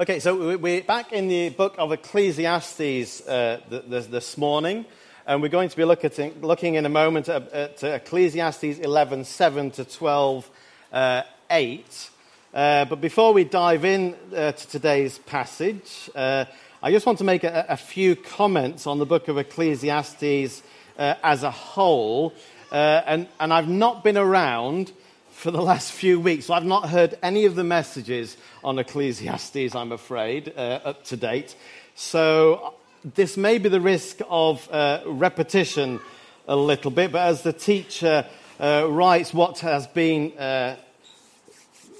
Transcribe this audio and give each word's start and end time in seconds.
Okay, 0.00 0.20
so 0.20 0.56
we're 0.56 0.82
back 0.82 1.12
in 1.12 1.26
the 1.26 1.48
book 1.48 1.74
of 1.76 1.90
Ecclesiastes 1.90 3.20
uh, 3.26 3.60
this 3.68 4.38
morning, 4.38 4.86
and 5.26 5.42
we're 5.42 5.48
going 5.48 5.68
to 5.68 5.76
be 5.76 5.84
look 5.84 6.04
at, 6.04 6.40
looking 6.40 6.76
in 6.76 6.86
a 6.86 6.88
moment 6.88 7.28
at, 7.28 7.52
at 7.52 7.82
Ecclesiastes 7.82 8.78
11 8.78 9.24
7 9.24 9.72
to 9.72 9.84
12 9.84 10.50
uh, 10.92 11.22
8. 11.50 12.10
Uh, 12.54 12.84
but 12.84 13.00
before 13.00 13.32
we 13.32 13.42
dive 13.42 13.84
in 13.84 14.14
uh, 14.32 14.52
to 14.52 14.68
today's 14.68 15.18
passage, 15.18 16.08
uh, 16.14 16.44
I 16.80 16.92
just 16.92 17.04
want 17.04 17.18
to 17.18 17.24
make 17.24 17.42
a, 17.42 17.66
a, 17.68 17.76
few 17.76 18.14
comments 18.14 18.86
on 18.86 19.00
the 19.00 19.06
book 19.06 19.26
of 19.26 19.36
Ecclesiastes 19.36 20.62
uh, 20.96 21.14
as 21.24 21.42
a 21.42 21.50
whole. 21.50 22.34
and, 22.70 23.26
and 23.40 23.52
I've 23.52 23.68
not 23.68 24.04
been 24.04 24.16
around 24.16 24.92
for 25.38 25.52
the 25.52 25.62
last 25.62 25.92
few 25.92 26.18
weeks. 26.18 26.46
So 26.46 26.54
I've 26.54 26.64
not 26.64 26.88
heard 26.88 27.16
any 27.22 27.44
of 27.44 27.54
the 27.54 27.62
messages 27.62 28.36
on 28.64 28.76
Ecclesiastes, 28.80 29.72
I'm 29.72 29.92
afraid, 29.92 30.52
uh, 30.56 30.80
up 30.84 31.04
to 31.04 31.16
date. 31.16 31.54
So 31.94 32.74
this 33.04 33.36
may 33.36 33.58
be 33.58 33.68
the 33.68 33.80
risk 33.80 34.18
of 34.28 34.68
uh, 34.68 35.02
repetition 35.06 36.00
a 36.48 36.56
little 36.56 36.90
bit, 36.90 37.12
but 37.12 37.20
as 37.20 37.42
the 37.42 37.52
teacher 37.52 38.26
uh, 38.58 38.86
writes, 38.90 39.32
what 39.32 39.60
has 39.60 39.86
been. 39.86 40.36
Uh, 40.36 40.76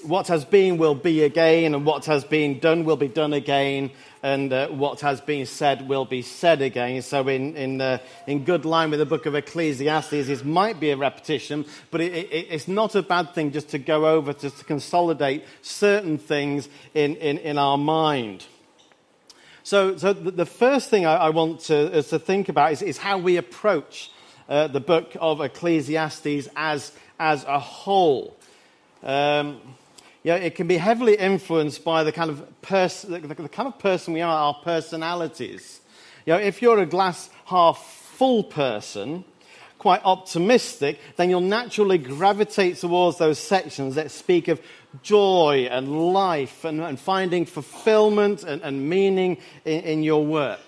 what 0.03 0.29
has 0.29 0.45
been 0.45 0.77
will 0.77 0.95
be 0.95 1.23
again, 1.23 1.75
and 1.75 1.85
what 1.85 2.05
has 2.05 2.23
been 2.23 2.59
done 2.59 2.85
will 2.85 2.95
be 2.95 3.09
done 3.09 3.33
again 3.33 3.91
and 4.21 4.51
uh, 4.51 4.67
what 4.67 4.99
has 5.01 5.21
been 5.21 5.45
said 5.45 5.87
will 5.87 6.05
be 6.05 6.21
said 6.21 6.61
again. 6.61 7.01
So, 7.01 7.27
in, 7.27 7.55
in, 7.55 7.81
uh, 7.81 7.99
in 8.27 8.43
good 8.43 8.65
line 8.65 8.89
with 8.89 8.99
the 8.99 9.05
book 9.05 9.25
of 9.25 9.35
Ecclesiastes, 9.35 10.09
this 10.09 10.43
might 10.43 10.79
be 10.79 10.91
a 10.91 10.97
repetition, 10.97 11.65
but 11.91 12.01
it, 12.01 12.13
it, 12.13 12.47
it's 12.49 12.67
not 12.67 12.95
a 12.95 13.01
bad 13.01 13.33
thing 13.33 13.51
just 13.51 13.69
to 13.69 13.79
go 13.79 14.07
over, 14.07 14.33
just 14.33 14.59
to 14.59 14.65
consolidate 14.65 15.43
certain 15.61 16.17
things 16.17 16.67
in, 16.93 17.15
in, 17.17 17.37
in 17.37 17.57
our 17.57 17.77
mind. 17.77 18.45
So, 19.63 19.97
so 19.97 20.13
the 20.13 20.45
first 20.45 20.89
thing 20.89 21.05
I, 21.05 21.15
I 21.15 21.29
want 21.29 21.61
to, 21.61 22.01
to 22.01 22.19
think 22.19 22.49
about 22.49 22.71
is, 22.73 22.81
is 22.81 22.97
how 22.97 23.17
we 23.19 23.37
approach 23.37 24.11
uh, 24.47 24.67
the 24.67 24.79
book 24.79 25.15
of 25.19 25.41
Ecclesiastes 25.41 26.49
as, 26.55 26.91
as 27.19 27.43
a 27.43 27.59
whole. 27.59 28.35
Um, 29.03 29.61
you 30.23 30.31
know, 30.31 30.37
it 30.37 30.55
can 30.55 30.67
be 30.67 30.77
heavily 30.77 31.15
influenced 31.15 31.83
by 31.83 32.03
the 32.03 32.11
kind 32.11 32.29
of, 32.29 32.61
pers- 32.61 33.03
the, 33.03 33.19
the, 33.19 33.33
the 33.35 33.49
kind 33.49 33.67
of 33.67 33.79
person 33.79 34.13
we 34.13 34.21
are, 34.21 34.35
our 34.35 34.53
personalities. 34.53 35.79
You 36.25 36.33
know, 36.33 36.39
if 36.39 36.61
you're 36.61 36.79
a 36.79 36.85
glass 36.85 37.29
half 37.45 37.77
full 38.17 38.43
person, 38.43 39.23
quite 39.77 40.01
optimistic, 40.03 40.99
then 41.15 41.29
you'll 41.29 41.39
naturally 41.39 41.97
gravitate 41.97 42.75
towards 42.77 43.17
those 43.17 43.39
sections 43.39 43.95
that 43.95 44.11
speak 44.11 44.49
of 44.49 44.61
joy 45.01 45.67
and 45.71 46.13
life 46.13 46.65
and, 46.65 46.81
and 46.81 46.99
finding 46.99 47.45
fulfillment 47.45 48.43
and, 48.43 48.61
and 48.61 48.89
meaning 48.89 49.37
in, 49.63 49.81
in, 49.81 50.03
your 50.03 50.25
work. 50.25 50.59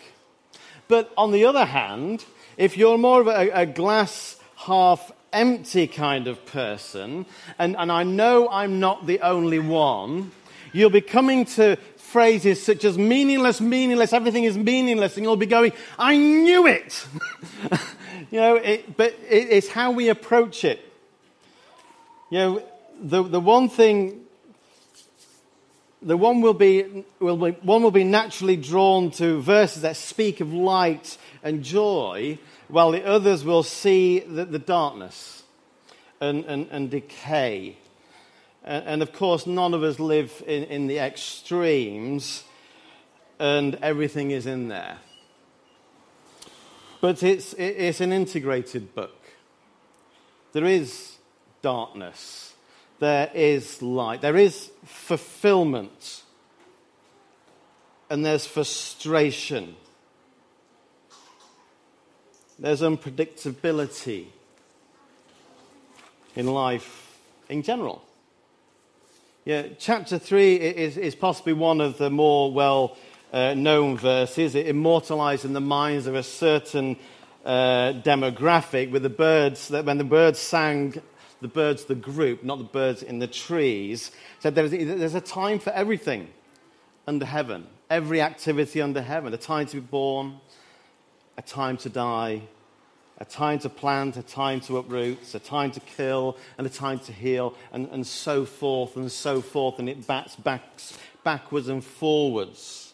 But 0.87 1.11
on 1.17 1.31
the 1.31 1.45
other 1.45 1.65
hand, 1.65 2.23
if 2.57 2.77
you're 2.77 2.97
more 2.97 3.21
of 3.21 3.27
a, 3.27 3.49
a 3.49 3.65
glass 3.65 4.37
half 4.55 5.11
empty 5.33 5.87
kind 5.87 6.27
of 6.27 6.45
person, 6.45 7.25
and, 7.57 7.75
and 7.77 7.91
I 7.91 8.03
know 8.03 8.49
I'm 8.49 8.79
not 8.79 9.07
the 9.07 9.21
only 9.21 9.59
one, 9.59 10.31
you'll 10.73 10.89
be 10.89 11.01
coming 11.01 11.45
to 11.45 11.77
phrases 11.97 12.61
such 12.61 12.83
as 12.83 12.97
meaningless, 12.97 13.61
meaningless, 13.61 14.11
everything 14.13 14.43
is 14.43 14.57
meaningless, 14.57 15.15
and 15.15 15.25
you'll 15.25 15.37
be 15.37 15.45
going, 15.45 15.71
I 15.97 16.17
knew 16.17 16.67
it! 16.67 17.05
you 18.31 18.39
know, 18.39 18.55
it, 18.55 18.97
but 18.97 19.13
it, 19.29 19.49
it's 19.49 19.69
how 19.69 19.91
we 19.91 20.09
approach 20.09 20.65
it. 20.65 20.79
You 22.29 22.37
know, 22.37 22.63
the, 23.01 23.23
the 23.23 23.39
one 23.39 23.69
thing, 23.69 24.25
the 26.01 26.17
one 26.17 26.41
will, 26.41 26.53
be, 26.53 27.05
will 27.19 27.37
be, 27.37 27.51
one 27.51 27.83
will 27.83 27.91
be 27.91 28.03
naturally 28.03 28.57
drawn 28.57 29.11
to 29.11 29.41
verses 29.41 29.83
that 29.83 29.95
speak 29.95 30.41
of 30.41 30.53
light 30.53 31.17
and 31.43 31.63
joy, 31.63 32.37
while 32.71 32.91
the 32.91 33.05
others 33.05 33.43
will 33.43 33.63
see 33.63 34.19
the, 34.19 34.45
the 34.45 34.59
darkness 34.59 35.43
and, 36.21 36.45
and, 36.45 36.67
and 36.71 36.89
decay. 36.89 37.77
And, 38.63 38.85
and, 38.87 39.01
of 39.01 39.11
course, 39.11 39.45
none 39.45 39.73
of 39.73 39.83
us 39.83 39.99
live 39.99 40.41
in, 40.47 40.63
in 40.63 40.87
the 40.87 40.99
extremes, 40.99 42.43
and 43.39 43.75
everything 43.81 44.31
is 44.31 44.45
in 44.45 44.69
there. 44.69 44.97
But 47.01 47.23
it's, 47.23 47.53
it's 47.53 47.99
an 47.99 48.13
integrated 48.13 48.95
book. 48.95 49.17
There 50.53 50.65
is 50.65 51.17
darkness, 51.61 52.53
there 52.99 53.31
is 53.33 53.81
light, 53.81 54.21
there 54.21 54.37
is 54.37 54.71
fulfillment, 54.85 56.23
and 58.09 58.25
there's 58.25 58.45
frustration 58.45 59.75
there's 62.61 62.81
unpredictability 62.81 64.27
in 66.35 66.45
life 66.45 67.19
in 67.49 67.63
general. 67.63 68.03
Yeah, 69.45 69.63
chapter 69.79 70.19
3 70.19 70.55
is, 70.57 70.95
is 70.95 71.15
possibly 71.15 71.53
one 71.53 71.81
of 71.81 71.97
the 71.97 72.11
more 72.11 72.53
well 72.53 72.97
uh, 73.33 73.55
known 73.55 73.97
verses. 73.97 74.53
It 74.53 74.67
immortalized 74.67 75.43
in 75.43 75.53
the 75.53 75.61
minds 75.61 76.05
of 76.05 76.13
a 76.13 76.21
certain 76.21 76.97
uh, 77.43 77.93
demographic 78.03 78.91
with 78.91 79.01
the 79.01 79.09
Byrds, 79.09 79.69
that 79.69 79.85
when 79.85 79.97
the 79.97 80.03
Byrds 80.03 80.37
sang, 80.37 81.01
the 81.41 81.47
Byrds, 81.47 81.85
the 81.85 81.95
group, 81.95 82.43
not 82.43 82.59
the 82.59 82.63
birds 82.65 83.01
in 83.01 83.17
the 83.17 83.25
trees, 83.25 84.11
said 84.37 84.53
there's, 84.53 84.69
there's 84.69 85.15
a 85.15 85.21
time 85.21 85.57
for 85.57 85.71
everything 85.71 86.27
under 87.07 87.25
heaven, 87.25 87.65
every 87.89 88.21
activity 88.21 88.79
under 88.79 89.01
heaven, 89.01 89.33
a 89.33 89.37
time 89.37 89.65
to 89.65 89.77
be 89.77 89.81
born, 89.81 90.39
a 91.41 91.43
time 91.43 91.75
to 91.75 91.89
die, 91.89 92.39
a 93.17 93.25
time 93.25 93.57
to 93.57 93.67
plant, 93.67 94.15
a 94.15 94.21
time 94.21 94.61
to 94.61 94.77
uproot, 94.77 95.33
a 95.33 95.39
time 95.39 95.71
to 95.71 95.79
kill, 95.79 96.37
and 96.55 96.67
a 96.67 96.69
time 96.69 96.99
to 96.99 97.11
heal, 97.11 97.55
and, 97.73 97.89
and 97.89 98.05
so 98.05 98.45
forth 98.45 98.95
and 98.95 99.11
so 99.11 99.41
forth, 99.41 99.79
and 99.79 99.89
it 99.89 100.05
bats 100.05 100.35
backs, 100.35 100.95
backwards 101.23 101.67
and 101.67 101.83
forwards. 101.83 102.93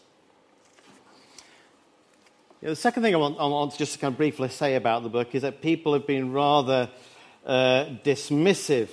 You 2.62 2.68
know, 2.68 2.70
the 2.70 2.78
second 2.78 3.04
thing 3.04 3.14
I 3.14 3.18
want, 3.18 3.38
I 3.38 3.46
want 3.48 3.74
to 3.74 3.78
just 3.78 4.00
kind 4.00 4.14
of 4.14 4.18
briefly 4.18 4.48
say 4.48 4.76
about 4.76 5.04
the 5.04 5.10
book 5.10 5.36
is 5.36 5.42
that 5.42 5.62
people 5.62 5.92
have 5.92 6.08
been 6.08 6.32
rather 6.32 6.90
uh, 7.46 7.86
dismissive 8.06 8.90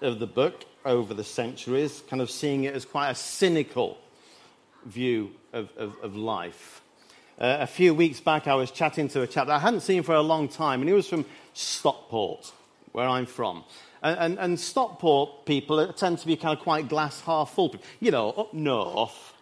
of 0.00 0.20
the 0.20 0.28
book 0.28 0.64
over 0.84 1.12
the 1.12 1.24
centuries, 1.24 2.04
kind 2.08 2.22
of 2.22 2.30
seeing 2.30 2.64
it 2.64 2.74
as 2.74 2.84
quite 2.84 3.10
a 3.10 3.16
cynical 3.16 3.98
view 4.86 5.32
of, 5.52 5.70
of, 5.76 5.96
of 6.02 6.14
life. 6.14 6.82
Uh, 7.38 7.56
a 7.60 7.66
few 7.66 7.94
weeks 7.94 8.20
back, 8.20 8.46
I 8.46 8.54
was 8.54 8.70
chatting 8.70 9.08
to 9.08 9.22
a 9.22 9.26
chap 9.26 9.46
that 9.46 9.54
I 9.54 9.58
hadn't 9.58 9.80
seen 9.80 10.02
for 10.02 10.14
a 10.14 10.20
long 10.20 10.48
time, 10.48 10.80
and 10.80 10.88
he 10.88 10.94
was 10.94 11.08
from 11.08 11.24
Stockport, 11.54 12.52
where 12.92 13.08
I'm 13.08 13.26
from. 13.26 13.64
And, 14.02 14.18
and, 14.18 14.38
and 14.38 14.60
Stockport 14.60 15.46
people 15.46 15.92
tend 15.92 16.18
to 16.18 16.26
be 16.26 16.36
kind 16.36 16.56
of 16.56 16.62
quite 16.62 16.88
glass 16.88 17.20
half 17.22 17.54
full. 17.54 17.74
You 18.00 18.10
know, 18.10 18.30
up 18.30 18.54
north, 18.54 19.32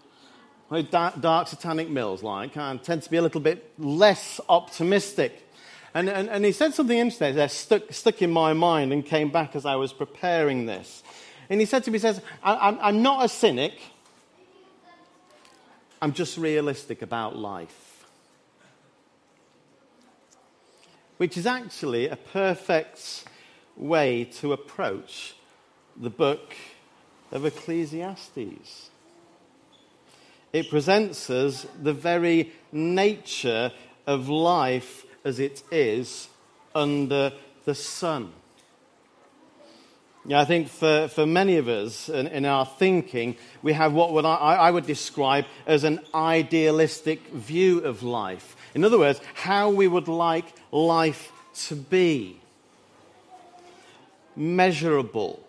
dark, 0.90 1.20
dark 1.20 1.48
satanic 1.48 1.88
mills 1.88 2.22
like, 2.22 2.56
and 2.56 2.82
tend 2.82 3.02
to 3.02 3.10
be 3.10 3.16
a 3.16 3.22
little 3.22 3.40
bit 3.40 3.72
less 3.78 4.40
optimistic. 4.48 5.46
And, 5.92 6.08
and, 6.08 6.30
and 6.30 6.44
he 6.44 6.52
said 6.52 6.72
something 6.74 6.96
interesting 6.96 7.34
that 7.34 7.50
stuck, 7.50 7.92
stuck 7.92 8.22
in 8.22 8.30
my 8.30 8.52
mind 8.52 8.92
and 8.92 9.04
came 9.04 9.30
back 9.30 9.56
as 9.56 9.66
I 9.66 9.74
was 9.74 9.92
preparing 9.92 10.66
this. 10.66 11.02
And 11.48 11.58
he 11.58 11.66
said 11.66 11.82
to 11.84 11.90
me, 11.90 11.96
he 11.96 12.02
says, 12.02 12.20
I'm, 12.44 12.78
I'm 12.80 13.02
not 13.02 13.24
a 13.24 13.28
cynic, 13.28 13.74
I'm 16.02 16.12
just 16.12 16.38
realistic 16.38 17.02
about 17.02 17.36
life. 17.36 17.90
which 21.20 21.36
is 21.36 21.44
actually 21.44 22.08
a 22.08 22.16
perfect 22.16 23.24
way 23.76 24.24
to 24.24 24.54
approach 24.54 25.34
the 25.94 26.08
book 26.08 26.56
of 27.30 27.44
Ecclesiastes. 27.44 28.88
It 30.50 30.70
presents 30.70 31.28
us 31.28 31.66
the 31.78 31.92
very 31.92 32.54
nature 32.72 33.70
of 34.06 34.30
life 34.30 35.04
as 35.22 35.38
it 35.38 35.62
is 35.70 36.28
under 36.74 37.34
the 37.66 37.74
sun. 37.74 38.32
Yeah, 40.26 40.40
I 40.40 40.44
think 40.44 40.68
for, 40.68 41.08
for 41.08 41.24
many 41.24 41.56
of 41.56 41.68
us 41.68 42.10
in, 42.10 42.26
in 42.26 42.44
our 42.44 42.66
thinking, 42.66 43.36
we 43.62 43.72
have 43.72 43.94
what 43.94 44.12
would 44.12 44.26
I, 44.26 44.36
I 44.36 44.70
would 44.70 44.86
describe 44.86 45.46
as 45.66 45.84
an 45.84 46.00
idealistic 46.14 47.26
view 47.28 47.78
of 47.80 48.02
life. 48.02 48.54
In 48.74 48.84
other 48.84 48.98
words, 48.98 49.20
how 49.32 49.70
we 49.70 49.88
would 49.88 50.08
like 50.08 50.44
life 50.70 51.32
to 51.68 51.74
be 51.74 52.38
measurable, 54.36 55.42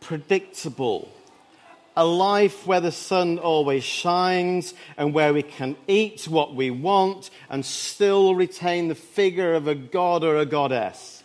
predictable, 0.00 1.10
a 1.94 2.04
life 2.04 2.66
where 2.66 2.80
the 2.80 2.90
sun 2.90 3.38
always 3.38 3.84
shines 3.84 4.74
and 4.96 5.12
where 5.12 5.32
we 5.32 5.42
can 5.42 5.76
eat 5.86 6.26
what 6.26 6.54
we 6.54 6.70
want 6.70 7.30
and 7.50 7.64
still 7.64 8.34
retain 8.34 8.88
the 8.88 8.94
figure 8.94 9.52
of 9.54 9.68
a 9.68 9.74
god 9.74 10.24
or 10.24 10.38
a 10.38 10.46
goddess. 10.46 11.22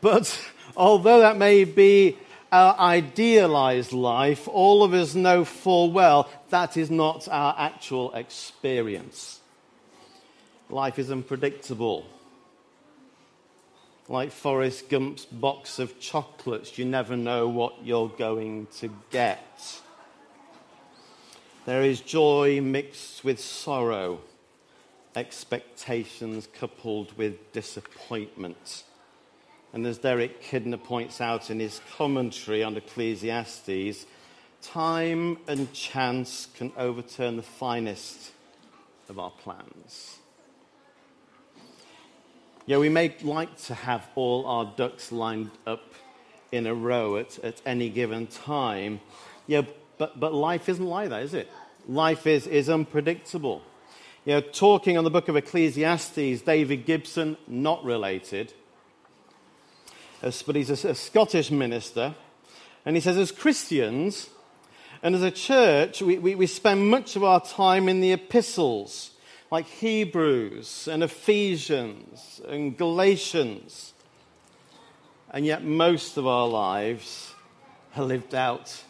But 0.00 0.40
although 0.76 1.20
that 1.20 1.36
may 1.36 1.64
be 1.64 2.16
our 2.52 2.78
idealized 2.78 3.92
life, 3.92 4.48
all 4.48 4.82
of 4.82 4.92
us 4.94 5.14
know 5.14 5.44
full 5.44 5.92
well 5.92 6.28
that 6.50 6.76
is 6.76 6.90
not 6.90 7.28
our 7.28 7.54
actual 7.58 8.12
experience. 8.14 9.40
Life 10.68 10.98
is 10.98 11.10
unpredictable. 11.10 12.06
Like 14.08 14.32
Forrest 14.32 14.88
Gump's 14.88 15.24
box 15.24 15.78
of 15.78 16.00
chocolates, 16.00 16.78
you 16.78 16.84
never 16.84 17.16
know 17.16 17.48
what 17.48 17.84
you're 17.84 18.08
going 18.08 18.66
to 18.78 18.90
get. 19.10 19.80
There 21.66 21.82
is 21.82 22.00
joy 22.00 22.60
mixed 22.60 23.22
with 23.22 23.38
sorrow, 23.38 24.20
expectations 25.14 26.48
coupled 26.58 27.16
with 27.16 27.52
disappointment. 27.52 28.82
And 29.72 29.86
as 29.86 29.98
Derek 29.98 30.42
Kidner 30.42 30.82
points 30.82 31.20
out 31.20 31.50
in 31.50 31.60
his 31.60 31.80
commentary 31.96 32.62
on 32.64 32.76
Ecclesiastes, 32.76 34.04
time 34.62 35.38
and 35.46 35.72
chance 35.72 36.48
can 36.56 36.72
overturn 36.76 37.36
the 37.36 37.42
finest 37.42 38.32
of 39.08 39.18
our 39.18 39.30
plans. 39.30 40.18
Yeah, 42.66 42.78
we 42.78 42.88
may 42.88 43.14
like 43.22 43.56
to 43.62 43.74
have 43.74 44.06
all 44.14 44.46
our 44.46 44.72
ducks 44.76 45.12
lined 45.12 45.50
up 45.66 45.94
in 46.52 46.66
a 46.66 46.74
row 46.74 47.16
at, 47.16 47.38
at 47.40 47.60
any 47.64 47.88
given 47.88 48.26
time. 48.26 49.00
Yeah, 49.46 49.62
but, 49.98 50.18
but 50.18 50.34
life 50.34 50.68
isn't 50.68 50.84
like 50.84 51.10
that, 51.10 51.22
is 51.22 51.34
it? 51.34 51.50
Life 51.88 52.26
is, 52.26 52.46
is 52.46 52.68
unpredictable. 52.68 53.62
You 54.24 54.34
know, 54.34 54.40
talking 54.40 54.98
on 54.98 55.04
the 55.04 55.10
book 55.10 55.28
of 55.28 55.36
Ecclesiastes, 55.36 56.42
David 56.42 56.86
Gibson, 56.86 57.36
not 57.48 57.84
related, 57.84 58.52
but 60.20 60.56
he's 60.56 60.84
a, 60.84 60.88
a 60.88 60.94
Scottish 60.94 61.50
minister. 61.50 62.14
And 62.84 62.96
he 62.96 63.00
says, 63.00 63.16
as 63.16 63.32
Christians 63.32 64.28
and 65.02 65.14
as 65.14 65.22
a 65.22 65.30
church, 65.30 66.02
we, 66.02 66.18
we, 66.18 66.34
we 66.34 66.46
spend 66.46 66.88
much 66.88 67.16
of 67.16 67.24
our 67.24 67.40
time 67.40 67.88
in 67.88 68.00
the 68.00 68.12
epistles, 68.12 69.12
like 69.50 69.66
Hebrews 69.66 70.88
and 70.88 71.02
Ephesians 71.02 72.40
and 72.48 72.76
Galatians. 72.76 73.94
And 75.30 75.46
yet, 75.46 75.62
most 75.62 76.16
of 76.16 76.26
our 76.26 76.48
lives 76.48 77.32
are 77.96 78.04
lived 78.04 78.34
out 78.34 78.82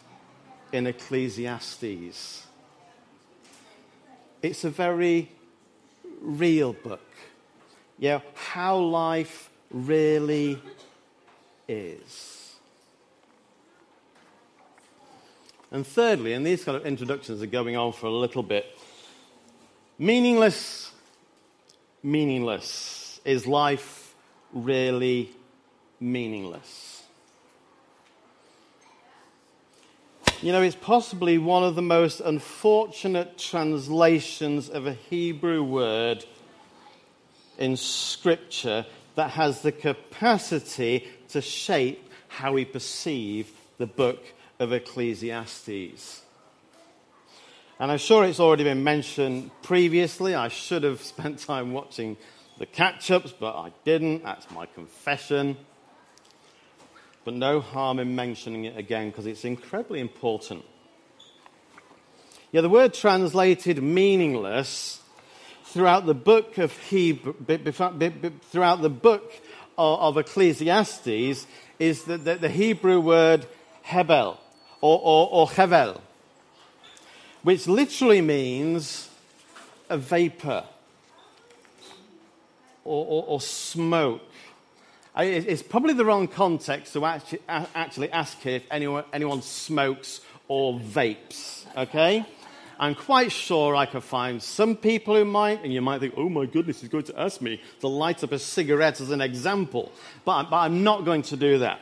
in 0.71 0.87
Ecclesiastes. 0.87 2.47
It's 4.41 4.63
a 4.63 4.69
very 4.69 5.31
real 6.21 6.73
book. 6.73 7.07
Yeah, 7.99 8.21
how 8.33 8.77
life 8.77 9.51
really 9.69 10.59
is. 11.71 12.55
And 15.71 15.87
thirdly, 15.87 16.33
and 16.33 16.45
these 16.45 16.65
kind 16.65 16.75
of 16.75 16.85
introductions 16.85 17.41
are 17.41 17.47
going 17.47 17.77
on 17.77 17.93
for 17.93 18.07
a 18.07 18.11
little 18.11 18.43
bit, 18.43 18.65
meaningless, 19.97 20.91
meaningless. 22.03 23.21
Is 23.23 23.47
life 23.47 24.13
really 24.51 25.29
meaningless? 25.99 27.03
You 30.41 30.51
know, 30.51 30.61
it's 30.61 30.75
possibly 30.75 31.37
one 31.37 31.63
of 31.63 31.75
the 31.75 31.83
most 31.83 32.19
unfortunate 32.19 33.37
translations 33.37 34.69
of 34.69 34.87
a 34.87 34.93
Hebrew 34.93 35.63
word 35.63 36.25
in 37.59 37.77
Scripture 37.77 38.87
that 39.15 39.29
has 39.31 39.61
the 39.61 39.71
capacity 39.71 41.07
to 41.31 41.41
shape 41.41 42.09
how 42.27 42.53
we 42.53 42.65
perceive 42.65 43.51
the 43.77 43.87
book 43.87 44.23
of 44.59 44.71
Ecclesiastes. 44.71 46.21
And 47.79 47.91
I'm 47.91 47.97
sure 47.97 48.23
it's 48.25 48.39
already 48.39 48.63
been 48.63 48.83
mentioned 48.83 49.49
previously. 49.63 50.35
I 50.35 50.49
should 50.49 50.83
have 50.83 51.01
spent 51.13 51.39
time 51.39 51.73
watching 51.73 52.15
the 52.59 52.67
catch 52.67 53.09
ups, 53.09 53.33
but 53.37 53.55
I 53.55 53.71
didn't. 53.85 54.23
That's 54.23 54.49
my 54.51 54.67
confession. 54.67 55.57
But 57.25 57.33
no 57.33 57.59
harm 57.59 57.99
in 57.99 58.15
mentioning 58.15 58.65
it 58.65 58.77
again 58.77 59.09
because 59.09 59.25
it's 59.25 59.45
incredibly 59.45 59.99
important. 59.99 60.63
Yeah, 62.51 62.61
the 62.61 62.69
word 62.69 62.93
translated 62.93 63.81
meaningless 63.81 65.01
throughout 65.65 66.05
the 66.05 66.13
book 66.13 66.57
of 66.57 66.77
Hebrew, 66.77 67.33
throughout 67.71 68.81
the 68.81 68.89
book 68.89 69.31
of, 69.81 70.17
Ecclesiastes 70.17 71.47
is 71.79 72.03
the, 72.03 72.17
the, 72.17 72.35
the 72.35 72.49
Hebrew 72.49 72.99
word 72.99 73.45
hebel 73.81 74.39
or, 74.81 74.99
or, 75.03 75.29
or 75.31 75.47
hevel, 75.47 75.99
which 77.43 77.67
literally 77.67 78.21
means 78.21 79.09
a 79.89 79.97
vapor 79.97 80.63
or, 82.83 83.05
or, 83.05 83.25
or 83.27 83.41
smoke. 83.41 84.21
It's 85.17 85.61
probably 85.63 85.93
the 85.93 86.05
wrong 86.05 86.27
context 86.27 86.93
to 86.93 87.05
actually, 87.05 87.41
actually 87.49 88.11
ask 88.11 88.45
if 88.45 88.63
anyone, 88.71 89.03
anyone 89.11 89.41
smokes 89.41 90.21
or 90.47 90.79
vapes, 90.79 91.65
okay? 91.75 92.25
I'm 92.81 92.95
quite 92.95 93.31
sure 93.31 93.75
I 93.75 93.85
could 93.85 94.03
find 94.03 94.41
some 94.41 94.75
people 94.75 95.15
who 95.15 95.23
might, 95.23 95.63
and 95.63 95.71
you 95.71 95.81
might 95.81 95.99
think, 95.99 96.15
oh 96.17 96.29
my 96.29 96.47
goodness, 96.47 96.81
he's 96.81 96.89
going 96.89 97.03
to 97.03 97.19
ask 97.19 97.39
me 97.39 97.61
to 97.81 97.87
light 97.87 98.23
up 98.23 98.31
a 98.31 98.39
cigarette 98.39 98.99
as 98.99 99.11
an 99.11 99.21
example. 99.21 99.91
But, 100.25 100.49
but 100.49 100.57
I'm 100.57 100.83
not 100.83 101.05
going 101.05 101.21
to 101.21 101.37
do 101.37 101.59
that. 101.59 101.79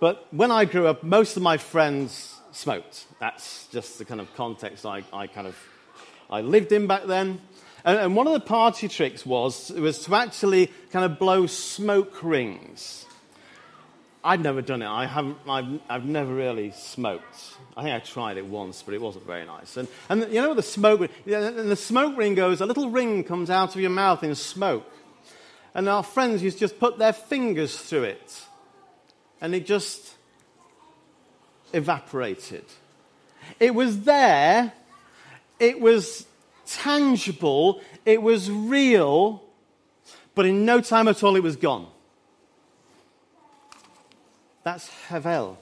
But 0.00 0.28
when 0.30 0.50
I 0.50 0.66
grew 0.66 0.86
up, 0.88 1.02
most 1.02 1.38
of 1.38 1.42
my 1.42 1.56
friends 1.56 2.38
smoked. 2.52 3.06
That's 3.18 3.66
just 3.68 3.96
the 3.96 4.04
kind 4.04 4.20
of 4.20 4.32
context 4.34 4.84
I, 4.84 5.04
I 5.10 5.26
kind 5.26 5.46
of 5.46 5.56
I 6.28 6.42
lived 6.42 6.72
in 6.72 6.86
back 6.86 7.04
then. 7.06 7.40
And, 7.82 7.98
and 7.98 8.14
one 8.14 8.26
of 8.26 8.34
the 8.34 8.40
party 8.40 8.88
tricks 8.88 9.24
was, 9.24 9.70
was 9.70 10.00
to 10.00 10.14
actually 10.16 10.70
kind 10.90 11.10
of 11.10 11.18
blow 11.18 11.46
smoke 11.46 12.22
rings. 12.22 13.06
I'd 14.26 14.42
never 14.42 14.62
done 14.62 14.80
it. 14.80 14.88
I 14.88 15.04
haven't, 15.04 15.36
I've, 15.46 15.80
I've 15.86 16.04
never 16.06 16.34
really 16.34 16.70
smoked. 16.70 17.56
I 17.76 17.82
think 17.82 17.94
I 17.94 17.98
tried 17.98 18.38
it 18.38 18.46
once, 18.46 18.82
but 18.82 18.94
it 18.94 19.00
wasn't 19.00 19.26
very 19.26 19.44
nice. 19.44 19.76
And, 19.76 19.86
and 20.08 20.22
you 20.32 20.40
know 20.40 20.54
the 20.54 20.62
smoke, 20.62 21.10
and 21.26 21.70
the 21.70 21.76
smoke 21.76 22.16
ring 22.16 22.34
goes, 22.34 22.62
a 22.62 22.66
little 22.66 22.88
ring 22.88 23.22
comes 23.22 23.50
out 23.50 23.74
of 23.74 23.80
your 23.82 23.90
mouth 23.90 24.24
in 24.24 24.34
smoke. 24.34 24.90
And 25.74 25.90
our 25.90 26.02
friends 26.02 26.42
used 26.42 26.56
to 26.56 26.60
just 26.60 26.80
put 26.80 26.96
their 26.96 27.12
fingers 27.12 27.76
through 27.76 28.04
it. 28.04 28.42
And 29.42 29.54
it 29.54 29.66
just 29.66 30.14
evaporated. 31.74 32.64
It 33.60 33.74
was 33.74 34.00
there, 34.02 34.72
it 35.60 35.80
was 35.80 36.26
tangible, 36.66 37.82
it 38.06 38.22
was 38.22 38.50
real, 38.50 39.42
but 40.34 40.46
in 40.46 40.64
no 40.64 40.80
time 40.80 41.08
at 41.08 41.22
all 41.22 41.36
it 41.36 41.42
was 41.42 41.56
gone. 41.56 41.88
That's 44.64 44.88
Havel. 45.08 45.58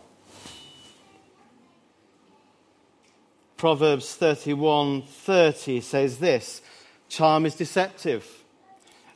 Proverbs 3.56 4.16
31:30 4.18 5.82
says 5.82 6.18
this, 6.18 6.62
charm 7.08 7.46
is 7.46 7.54
deceptive 7.54 8.26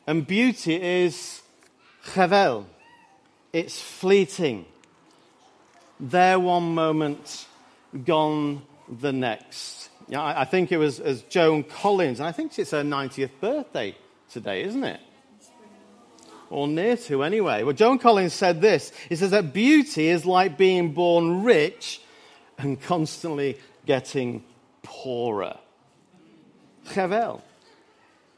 and 0.07 0.26
beauty 0.26 0.81
is 0.81 1.43
chevel. 2.05 2.66
It's 3.52 3.81
fleeting. 3.81 4.66
There 5.99 6.38
one 6.38 6.75
moment, 6.75 7.47
gone 8.05 8.62
the 9.00 9.12
next. 9.12 9.88
Yeah, 10.09 10.23
I, 10.23 10.43
I 10.43 10.45
think 10.45 10.71
it 10.71 10.76
was 10.76 11.00
as 11.00 11.23
Joan 11.23 11.64
Collins, 11.64 12.21
and 12.21 12.28
I 12.28 12.33
think 12.33 12.57
it's 12.59 12.71
her 12.71 12.83
90th 12.83 13.31
birthday 13.40 13.97
today, 14.31 14.62
isn't 14.62 14.85
it? 14.85 15.00
Or 16.48 16.68
near 16.68 16.96
to, 16.96 17.22
anyway. 17.22 17.62
Well, 17.62 17.74
Joan 17.74 17.98
Collins 17.98 18.32
said 18.32 18.60
this. 18.60 18.92
He 19.08 19.16
says 19.16 19.32
that 19.32 19.52
beauty 19.52 20.08
is 20.08 20.24
like 20.24 20.56
being 20.56 20.92
born 20.92 21.42
rich 21.42 22.00
and 22.58 22.80
constantly 22.80 23.58
getting 23.84 24.44
poorer. 24.82 25.58
Chevel. 26.88 27.42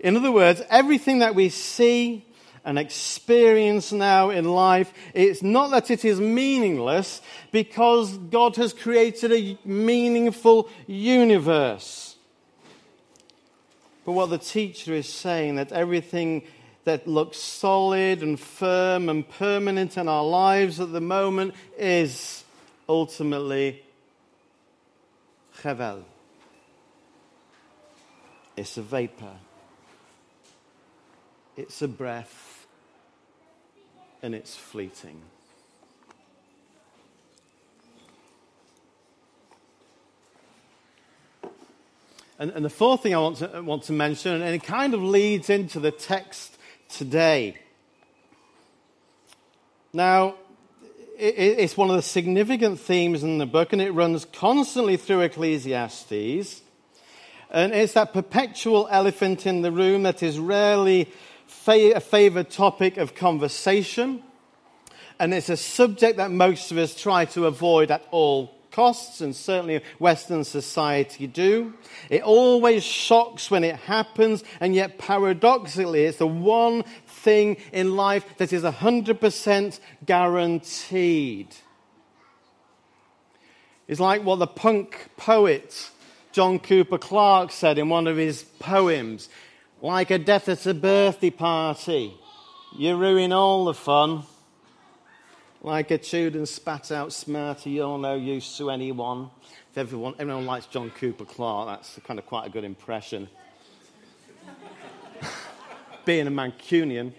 In 0.01 0.17
other 0.17 0.33
words, 0.33 0.63
everything 0.71 1.19
that 1.19 1.35
we 1.35 1.49
see 1.49 2.25
and 2.65 2.79
experience 2.79 3.93
now 3.93 4.31
in 4.31 4.45
life, 4.45 4.93
it's 5.15 5.43
not 5.43 5.71
that 5.71 5.91
it 5.91 6.05
is 6.05 6.21
meaningless 6.21 7.21
because 7.51 8.17
God 8.17 8.57
has 8.57 8.73
created 8.73 9.33
a 9.33 9.59
meaningful 9.65 10.69
universe. 10.87 12.17
But 14.05 14.13
what 14.13 14.31
the 14.31 14.39
teacher 14.39 14.95
is 14.95 15.09
saying 15.09 15.57
that 15.57 15.73
everything 15.73 16.45
that 16.89 17.07
looks 17.07 17.37
solid 17.37 18.23
and 18.23 18.41
firm 18.41 19.11
and 19.11 19.29
permanent 19.29 19.99
in 19.99 20.09
our 20.09 20.25
lives 20.25 20.81
at 20.81 20.91
the 20.91 21.03
moment 21.03 21.53
is 21.77 22.43
ultimately 22.89 23.83
Chevel. 25.61 26.03
It's 28.57 28.79
a 28.79 28.83
vapor, 28.83 29.37
it's 31.59 31.83
a 31.83 31.89
breath, 31.89 32.67
and 34.23 34.35
it's 34.35 34.57
fleeting. 34.57 35.21
And, 42.39 42.51
and, 42.53 42.65
the 42.65 42.71
fourth 42.71 43.03
thing 43.03 43.15
I 43.15 43.19
want 43.19 43.39
to, 43.39 43.63
want 43.63 43.83
to 43.85 43.93
mention, 43.93 44.41
and 44.41 44.55
it 44.55 44.63
kind 44.63 44.95
of 44.95 45.03
leads 45.03 45.51
into 45.51 45.81
the 45.81 45.91
text 45.91 46.55
today. 46.89 47.59
Now, 49.93 50.35
it's 51.19 51.77
one 51.77 51.91
of 51.91 51.97
the 51.97 52.03
significant 52.03 52.79
themes 52.79 53.23
in 53.23 53.39
the 53.39 53.47
book, 53.47 53.73
and 53.73 53.83
it 53.83 53.91
runs 53.91 54.25
constantly 54.25 54.97
through 54.97 55.23
Ecclesiastes. 55.23 56.63
And 57.51 57.73
it's 57.73 57.95
that 57.95 58.13
perpetual 58.13 58.87
elephant 58.91 59.47
in 59.47 59.63
the 59.63 59.73
room 59.73 60.03
that 60.03 60.23
is 60.23 60.39
rarely 60.39 61.11
a 61.67 62.01
favored 62.01 62.51
topic 62.51 62.99
of 62.99 63.15
conversation. 63.15 64.23
And 65.19 65.35
it's 65.35 65.49
a 65.49 65.57
subject 65.57 66.19
that 66.19 66.31
most 66.31 66.71
of 66.71 66.79
us 66.79 66.95
try 66.95 67.25
to 67.27 67.47
avoid 67.47 67.91
at 67.91 68.03
all 68.11 68.55
costs, 68.79 69.21
and 69.21 69.35
certainly 69.35 69.83
Western 69.99 70.45
society 70.45 71.27
do. 71.27 71.75
It 72.11 72.23
always 72.23 72.85
shocks 72.85 73.51
when 73.51 73.65
it 73.65 73.75
happens, 73.75 74.45
and 74.61 74.73
yet 74.73 74.99
paradoxically, 74.99 76.05
it's 76.05 76.19
the 76.19 76.29
one 76.29 76.85
thing 77.09 77.57
in 77.73 77.97
life 77.97 78.25
that 78.37 78.53
is 78.53 78.63
100% 78.63 79.81
guaranteed. 80.07 81.49
It's 83.89 83.99
like 83.99 84.23
what 84.23 84.39
the 84.39 84.47
punk 84.47 85.09
poet 85.17 85.91
John 86.31 86.61
Cooper 86.61 86.99
Clarke 86.99 87.51
said 87.51 87.79
in 87.79 87.89
one 87.89 88.07
of 88.07 88.17
his 88.17 88.45
poems 88.61 89.29
like 89.83 90.13
a 90.13 90.19
death 90.19 90.49
at 90.49 90.65
a 90.67 90.75
birthday 90.75 91.31
party, 91.31 92.15
you 92.79 92.97
ruin 92.97 93.33
all 93.33 93.65
the 93.65 93.75
fun. 93.75 94.23
Like 95.61 95.91
a 95.91 95.99
chewed 95.99 96.37
and 96.37 96.49
spat 96.49 96.93
out 96.93 97.13
smarty, 97.13 97.71
you're 97.71 97.99
no 97.99 98.15
use 98.15 98.57
to 98.59 98.71
anyone. 98.71 99.31
If 99.73 99.79
everyone, 99.79 100.15
everyone 100.19 100.47
likes 100.47 100.67
John 100.67 100.91
Cooper 100.91 101.25
Clarke, 101.25 101.69
that's 101.69 101.99
kind 102.07 102.21
of 102.21 102.27
quite 102.27 102.47
a 102.47 102.51
good 102.51 102.63
impression. 102.63 103.29
Being 106.05 106.29
a 106.29 106.31
Mancunian, 106.31 107.13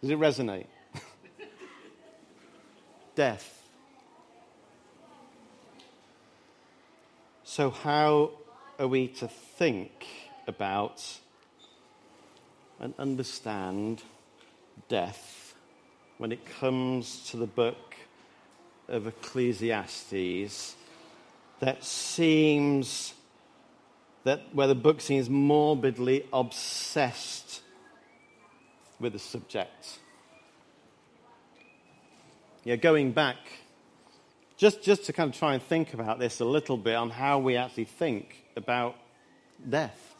does 0.00 0.10
it 0.10 0.18
resonate? 0.18 0.66
Death. 3.16 3.56
So, 7.42 7.70
how 7.70 8.30
are 8.78 8.86
we 8.86 9.08
to 9.08 9.26
think 9.26 10.06
about 10.46 11.02
and 12.78 12.94
understand 12.98 14.04
death? 14.88 15.39
When 16.20 16.32
it 16.32 16.44
comes 16.60 17.30
to 17.30 17.38
the 17.38 17.46
book 17.46 17.94
of 18.88 19.06
Ecclesiastes 19.06 20.76
that 21.60 21.82
seems 21.82 23.14
that 24.24 24.42
where 24.52 24.66
the 24.66 24.74
book 24.74 25.00
seems 25.00 25.30
morbidly 25.30 26.26
obsessed 26.30 27.62
with 29.00 29.14
the 29.14 29.18
subject. 29.18 29.98
Yeah, 32.64 32.76
going 32.76 33.12
back, 33.12 33.38
just, 34.58 34.82
just 34.82 35.06
to 35.06 35.14
kind 35.14 35.32
of 35.32 35.38
try 35.38 35.54
and 35.54 35.62
think 35.62 35.94
about 35.94 36.18
this 36.18 36.40
a 36.40 36.44
little 36.44 36.76
bit 36.76 36.96
on 36.96 37.08
how 37.08 37.38
we 37.38 37.56
actually 37.56 37.86
think 37.86 38.44
about 38.56 38.94
death. 39.70 40.14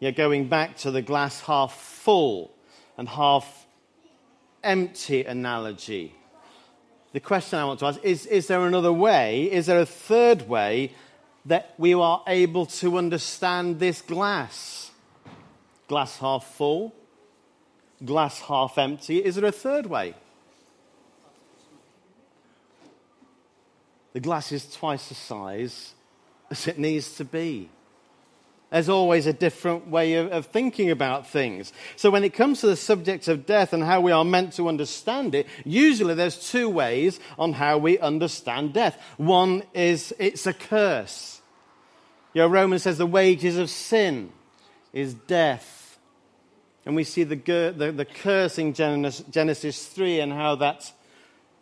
Yeah, 0.00 0.10
going 0.10 0.50
back 0.50 0.76
to 0.78 0.90
the 0.90 1.00
glass 1.00 1.40
half 1.40 1.74
full 1.74 2.52
and 2.98 3.08
half 3.08 3.64
empty 4.62 5.24
analogy. 5.24 6.14
The 7.12 7.20
question 7.20 7.58
I 7.58 7.64
want 7.64 7.80
to 7.80 7.86
ask 7.86 8.04
is 8.04 8.26
Is 8.26 8.46
there 8.46 8.66
another 8.66 8.92
way? 8.92 9.50
Is 9.50 9.66
there 9.66 9.80
a 9.80 9.86
third 9.86 10.48
way 10.48 10.92
that 11.46 11.74
we 11.78 11.94
are 11.94 12.22
able 12.26 12.66
to 12.66 12.98
understand 12.98 13.80
this 13.80 14.02
glass? 14.02 14.90
Glass 15.88 16.18
half 16.18 16.44
full? 16.44 16.94
Glass 18.04 18.40
half 18.40 18.76
empty? 18.78 19.18
Is 19.18 19.36
there 19.36 19.46
a 19.46 19.52
third 19.52 19.86
way? 19.86 20.14
The 24.12 24.20
glass 24.20 24.52
is 24.52 24.70
twice 24.72 25.08
the 25.08 25.14
size 25.14 25.94
as 26.50 26.66
it 26.66 26.78
needs 26.78 27.16
to 27.16 27.24
be. 27.24 27.70
There's 28.70 28.88
always 28.90 29.26
a 29.26 29.32
different 29.32 29.88
way 29.88 30.14
of, 30.14 30.30
of, 30.30 30.46
thinking 30.46 30.90
about 30.90 31.26
things. 31.26 31.72
So, 31.96 32.10
when 32.10 32.22
it 32.22 32.34
comes 32.34 32.60
to 32.60 32.66
the 32.66 32.76
subject 32.76 33.26
of 33.26 33.46
death 33.46 33.72
and 33.72 33.82
how 33.82 34.00
we 34.02 34.12
are 34.12 34.24
meant 34.24 34.52
to 34.54 34.68
understand 34.68 35.34
it, 35.34 35.46
usually 35.64 36.14
there's 36.14 36.50
two 36.50 36.68
ways 36.68 37.18
on 37.38 37.54
how 37.54 37.78
we 37.78 37.98
understand 37.98 38.74
death. 38.74 39.00
One 39.16 39.62
is 39.72 40.12
it's 40.18 40.46
a 40.46 40.52
curse. 40.52 41.40
You 42.34 42.42
know, 42.42 42.48
Romans 42.48 42.82
says 42.82 42.98
the 42.98 43.06
wages 43.06 43.56
of 43.56 43.70
sin 43.70 44.32
is 44.92 45.14
death. 45.14 45.98
And 46.84 46.94
we 46.94 47.04
see 47.04 47.24
the, 47.24 47.36
the, 47.76 47.92
the 47.92 48.04
curse 48.04 48.58
in 48.58 48.74
Genesis, 48.74 49.24
Genesis 49.30 49.86
3 49.86 50.20
and 50.20 50.32
how 50.32 50.54
that 50.56 50.90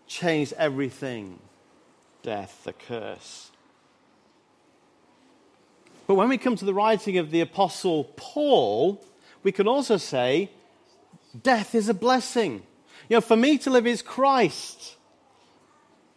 changed 0.07 0.53
everything 0.57 1.39
death, 2.23 2.63
the 2.65 2.73
curse. 2.73 3.51
But 6.07 6.15
when 6.15 6.29
we 6.29 6.39
come 6.39 6.57
to 6.57 6.65
the 6.65 6.75
writing 6.75 7.19
of 7.19 7.31
the 7.31 7.41
Apostle 7.41 8.05
Paul, 8.17 9.05
we 9.43 9.53
can 9.53 9.67
also 9.67 9.97
say 9.97 10.51
death 11.43 11.75
is 11.75 11.89
a 11.89 11.95
blessing. 11.95 12.63
You 13.09 13.17
know, 13.17 13.21
for 13.21 13.37
me 13.37 13.59
to 13.59 13.71
live 13.71 13.87
is 13.87 14.03
Christ, 14.03 14.97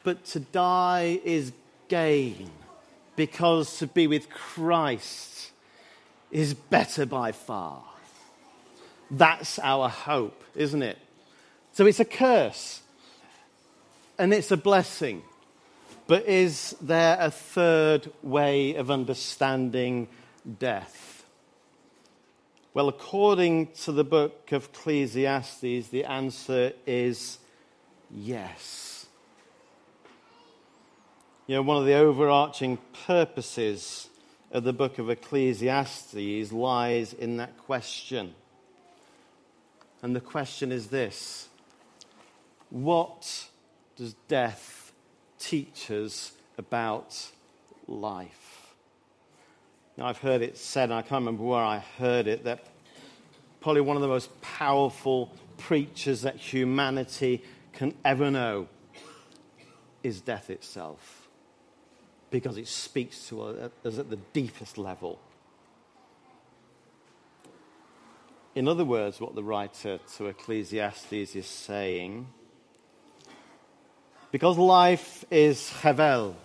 but 0.04 0.26
to 0.26 0.40
die 0.40 1.20
is 1.24 1.52
gain, 1.88 2.50
because 3.16 3.78
to 3.80 3.88
be 3.88 4.08
with 4.08 4.30
Christ 4.30 5.52
is 6.32 6.54
better 6.54 7.06
by 7.06 7.32
far. 7.32 7.84
That's 9.12 9.58
our 9.60 9.90
hope, 9.90 10.44
isn't 10.56 10.84
it? 10.84 10.98
So 11.74 11.86
it's 11.88 12.00
a 12.00 12.06
curse 12.06 12.82
and 14.18 14.34
it's 14.34 14.52
a 14.52 14.58
blessing. 14.58 15.24
But 16.10 16.26
is 16.28 16.76
there 16.82 17.18
a 17.20 17.30
third 17.30 18.12
way 18.24 18.74
of 18.74 18.90
understanding 18.90 20.08
death? 20.58 21.24
Well, 22.74 22.90
according 22.90 23.74
to 23.84 23.92
the 23.92 24.04
book 24.04 24.52
of 24.52 24.70
Ecclesiastes, 24.74 25.90
the 25.90 26.06
answer 26.06 26.74
is 26.88 27.38
yes. 28.10 29.06
You 31.46 31.58
know, 31.58 31.62
one 31.62 31.78
of 31.78 31.86
the 31.86 31.94
overarching 31.94 32.80
purposes 33.06 34.10
of 34.52 34.64
the 34.64 34.74
book 34.74 34.98
of 34.98 35.12
Ecclesiastes 35.12 36.52
lies 36.52 37.14
in 37.14 37.38
that 37.38 37.56
question. 37.60 38.34
And 40.02 40.16
the 40.16 40.22
question 40.22 40.72
is 40.72 40.88
this 40.88 41.50
What 42.72 43.48
does 43.96 44.16
death 44.28 44.79
teachers 45.40 46.34
about 46.58 47.32
life. 47.88 48.74
Now, 49.98 50.06
I've 50.06 50.20
heard 50.20 50.42
it 50.42 50.58
said, 50.58 50.86
and 50.86 50.94
I 50.94 51.02
can't 51.02 51.22
remember 51.22 51.44
where 51.44 51.64
I 51.64 51.80
heard 51.98 52.28
it, 52.28 52.44
that 52.44 52.64
probably 53.60 53.82
one 53.82 53.98
of 53.98 54.02
the 54.02 54.08
most 54.08 54.42
powerful 54.42 55.34
preachers 55.58 56.22
that 56.22 56.36
humanity 56.36 57.44
can 57.74 57.94
ever 58.06 58.32
know 58.32 58.68
is 60.04 60.22
death 60.22 60.50
itself, 60.50 61.28
because 62.32 62.58
it 62.58 62.68
speaks 62.68 63.28
to 63.28 63.42
us 63.42 63.98
at 63.98 64.10
the 64.10 64.20
deepest 64.34 64.78
level. 64.78 65.20
In 68.56 68.68
other 68.68 68.86
words, 68.86 69.20
what 69.20 69.36
the 69.36 69.44
writer 69.44 70.00
to 70.16 70.26
Ecclesiastes 70.28 71.36
is 71.36 71.46
saying 71.46 72.28
because 74.32 74.58
life 74.58 75.26
is 75.32 75.70
havel, 75.70 76.36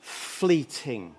fleeting. 0.00 1.14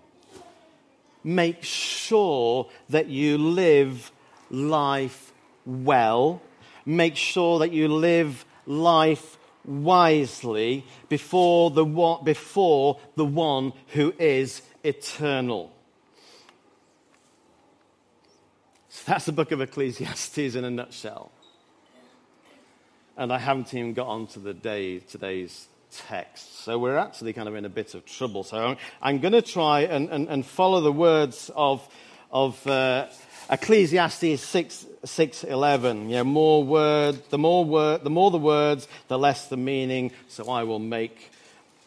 Make 1.24 1.64
sure 1.64 2.70
that 2.90 3.08
you 3.08 3.38
live 3.38 4.12
life 4.50 5.32
well. 5.66 6.42
Make 6.86 7.16
sure 7.16 7.60
that 7.60 7.72
you 7.72 7.88
live 7.88 8.44
life 8.66 9.38
wisely 9.64 10.86
before 11.10 11.70
the 11.70 11.86
one, 11.86 12.24
before 12.24 13.00
the 13.16 13.26
one 13.26 13.74
who 13.90 14.14
is 14.18 14.64
eternal. 14.84 15.72
So 18.90 19.04
that's 19.06 19.26
the 19.26 19.32
book 19.32 19.52
of 19.52 19.62
Ecclesiastes 19.62 20.56
in 20.56 20.66
a 20.66 20.72
nutshell 20.72 21.32
and 23.22 23.32
I 23.32 23.38
haven't 23.38 23.72
even 23.76 23.94
got 23.94 24.08
on 24.08 24.26
to 24.28 24.40
the 24.40 24.52
day, 24.52 24.98
today's 24.98 25.68
text. 25.92 26.64
So 26.64 26.80
we're 26.80 26.98
actually 26.98 27.34
kind 27.34 27.48
of 27.48 27.54
in 27.54 27.66
a 27.66 27.70
bit 27.70 27.94
of 27.94 28.04
trouble. 28.04 28.44
So 28.44 28.58
I'm, 28.58 28.78
I'm 29.00 29.20
going 29.20 29.34
to 29.34 29.44
try 29.44 29.82
and, 29.82 30.10
and, 30.10 30.28
and, 30.28 30.44
follow 30.44 30.82
the 30.82 30.92
words 30.92 31.52
of, 31.56 31.88
of 32.32 32.66
uh, 32.66 33.10
Ecclesiastes 33.48 34.42
6, 34.42 34.86
6 35.06 35.44
11. 35.44 36.10
Yeah, 36.10 36.24
more 36.24 36.64
word, 36.64 37.22
the 37.30 37.38
more 37.38 37.64
word, 37.64 38.04
the 38.04 38.10
more 38.10 38.32
the 38.32 38.40
words, 38.40 38.88
the 39.08 39.20
less 39.20 39.50
the 39.50 39.58
meaning. 39.58 40.14
So 40.28 40.50
I 40.50 40.64
will 40.64 40.80
make 40.80 41.32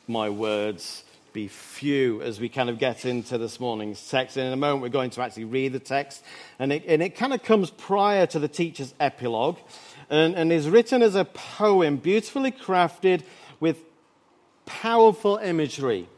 my 0.07 0.31
words 0.31 1.03
be 1.33 1.49
few 1.49 2.23
as 2.23 2.39
we 2.39 2.49
kind 2.49 2.71
of 2.71 2.79
get 2.79 3.05
into 3.05 3.39
this 3.39 3.59
morning's 3.59 4.09
text. 4.09 4.37
And 4.37 4.47
in 4.47 4.53
a 4.53 4.57
moment, 4.57 4.83
we're 4.83 4.89
going 4.89 5.11
to 5.11 5.21
actually 5.21 5.47
read 5.47 5.73
the 5.73 5.81
text. 5.81 6.23
And 6.61 6.73
it, 6.73 6.85
and 6.87 7.03
it 7.03 7.17
kind 7.17 7.35
of 7.35 7.43
comes 7.43 7.71
prior 7.71 8.25
to 8.27 8.39
the 8.39 8.47
teacher's 8.47 8.95
epilogue 9.01 9.59
and, 10.11 10.35
and 10.35 10.53
is 10.53 10.69
written 10.69 11.03
as 11.03 11.15
a 11.15 11.25
poem, 11.25 11.97
beautifully 11.97 12.53
crafted 12.53 13.23
with 13.61 13.79
powerful 14.67 15.37
imagery 15.39 16.09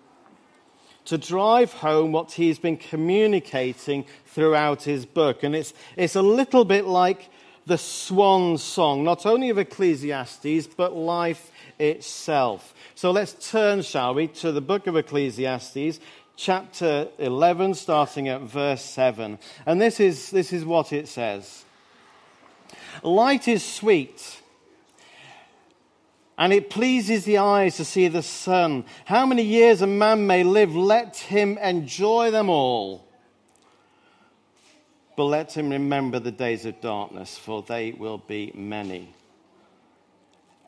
to 1.06 1.16
drive 1.16 1.72
home 1.72 2.12
what 2.12 2.32
he's 2.32 2.58
been 2.58 2.76
communicating 2.76 4.04
throughout 4.26 4.82
his 4.82 5.06
book. 5.06 5.42
And 5.42 5.54
it's, 5.54 5.72
it's 5.96 6.16
a 6.16 6.22
little 6.22 6.64
bit 6.64 6.84
like 6.84 7.30
the 7.64 7.78
swan 7.78 8.58
song, 8.58 9.04
not 9.04 9.26
only 9.26 9.50
of 9.50 9.58
Ecclesiastes, 9.58 10.68
but 10.76 10.94
life 10.94 11.50
itself. 11.78 12.74
So 12.94 13.10
let's 13.10 13.50
turn, 13.50 13.82
shall 13.82 14.14
we, 14.14 14.28
to 14.28 14.52
the 14.52 14.60
book 14.60 14.86
of 14.86 14.96
Ecclesiastes, 14.96 16.00
chapter 16.36 17.08
11, 17.18 17.74
starting 17.74 18.28
at 18.28 18.42
verse 18.42 18.82
7. 18.82 19.38
And 19.64 19.80
this 19.80 20.00
is, 20.00 20.30
this 20.30 20.52
is 20.52 20.64
what 20.64 20.92
it 20.92 21.08
says 21.08 21.65
Light 23.02 23.48
is 23.48 23.64
sweet 23.64 24.40
and 26.38 26.52
it 26.52 26.68
pleases 26.68 27.24
the 27.24 27.38
eyes 27.38 27.76
to 27.76 27.84
see 27.84 28.08
the 28.08 28.22
sun. 28.22 28.84
How 29.06 29.24
many 29.24 29.42
years 29.42 29.80
a 29.80 29.86
man 29.86 30.26
may 30.26 30.44
live, 30.44 30.74
let 30.76 31.16
him 31.16 31.56
enjoy 31.58 32.30
them 32.30 32.50
all. 32.50 33.06
But 35.16 35.24
let 35.24 35.56
him 35.56 35.70
remember 35.70 36.18
the 36.18 36.30
days 36.30 36.66
of 36.66 36.80
darkness, 36.82 37.38
for 37.38 37.62
they 37.62 37.92
will 37.92 38.18
be 38.18 38.52
many. 38.54 39.14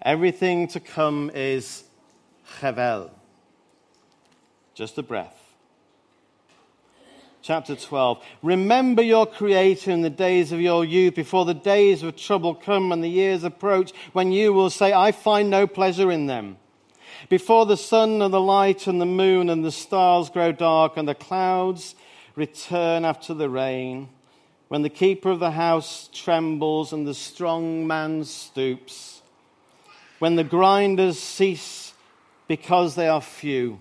Everything 0.01 0.69
to 0.69 0.81
come 0.81 1.31
is 1.35 1.85
chevel, 2.61 3.11
just 4.75 4.97
a 4.97 5.03
breath 5.03 5.38
chapter 7.49 7.75
12. 7.75 8.23
Remember 8.43 9.01
your 9.01 9.25
Creator 9.25 9.91
in 9.91 10.03
the 10.03 10.11
days 10.11 10.53
of 10.53 10.61
your 10.61 10.85
youth, 10.85 11.15
before 11.15 11.47
the 11.47 11.55
days 11.55 12.03
of 12.03 12.15
trouble 12.15 12.55
come 12.55 12.93
and 12.93 13.03
the 13.03 13.09
years 13.09 13.43
approach, 13.43 13.95
when 14.13 14.33
you 14.33 14.53
will 14.53 14.69
say, 14.69 14.93
I 14.93 15.13
find 15.13 15.49
no 15.49 15.67
pleasure 15.67 16.13
in 16.13 16.27
them. 16.27 16.59
Before 17.31 17.65
the 17.65 17.79
sun 17.79 18.21
and 18.21 18.35
the 18.35 18.39
light 18.39 18.87
and 18.87 19.01
the 19.01 19.07
moon 19.07 19.49
and 19.49 19.65
the 19.65 19.73
stars 19.73 20.29
grow 20.29 20.53
dark 20.53 20.99
and 20.99 21.09
the 21.09 21.15
clouds 21.15 21.95
return 22.37 23.07
after 23.07 23.33
the 23.33 23.49
rain, 23.49 24.11
when 24.69 24.83
the 24.83 24.91
keeper 24.91 25.31
of 25.31 25.41
the 25.41 25.53
house 25.53 26.11
trembles 26.13 26.93
and 26.93 27.07
the 27.07 27.15
strong 27.15 27.87
man 27.87 28.27
stoops, 28.27 29.23
when 30.19 30.37
the 30.37 30.45
grinders 30.45 31.19
cease 31.19 31.95
because 32.47 32.95
they 32.95 33.09
are 33.09 33.23
few 33.23 33.79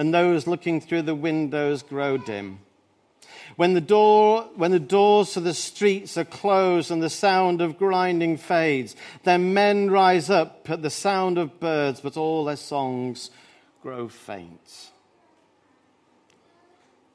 and 0.00 0.14
those 0.14 0.46
looking 0.46 0.80
through 0.80 1.02
the 1.02 1.14
windows 1.14 1.82
grow 1.82 2.16
dim. 2.16 2.58
When 3.56 3.74
the, 3.74 3.82
door, 3.82 4.48
when 4.56 4.70
the 4.70 4.80
doors 4.80 5.34
to 5.34 5.40
the 5.40 5.52
streets 5.52 6.16
are 6.16 6.24
closed 6.24 6.90
and 6.90 7.02
the 7.02 7.10
sound 7.10 7.60
of 7.60 7.76
grinding 7.76 8.38
fades, 8.38 8.96
then 9.24 9.52
men 9.52 9.90
rise 9.90 10.30
up 10.30 10.70
at 10.70 10.80
the 10.80 10.88
sound 10.88 11.36
of 11.36 11.60
birds, 11.60 12.00
but 12.00 12.16
all 12.16 12.46
their 12.46 12.56
songs 12.56 13.30
grow 13.82 14.08
faint. 14.08 14.90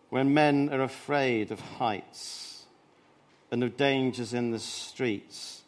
When 0.09 0.35
men 0.35 0.69
are 0.71 0.83
afraid 0.83 1.49
of 1.49 1.59
heights 1.59 2.65
and 3.49 3.63
of 3.63 3.77
dangers 3.77 4.31
in 4.31 4.51
the 4.51 4.59
streets, 4.59 5.63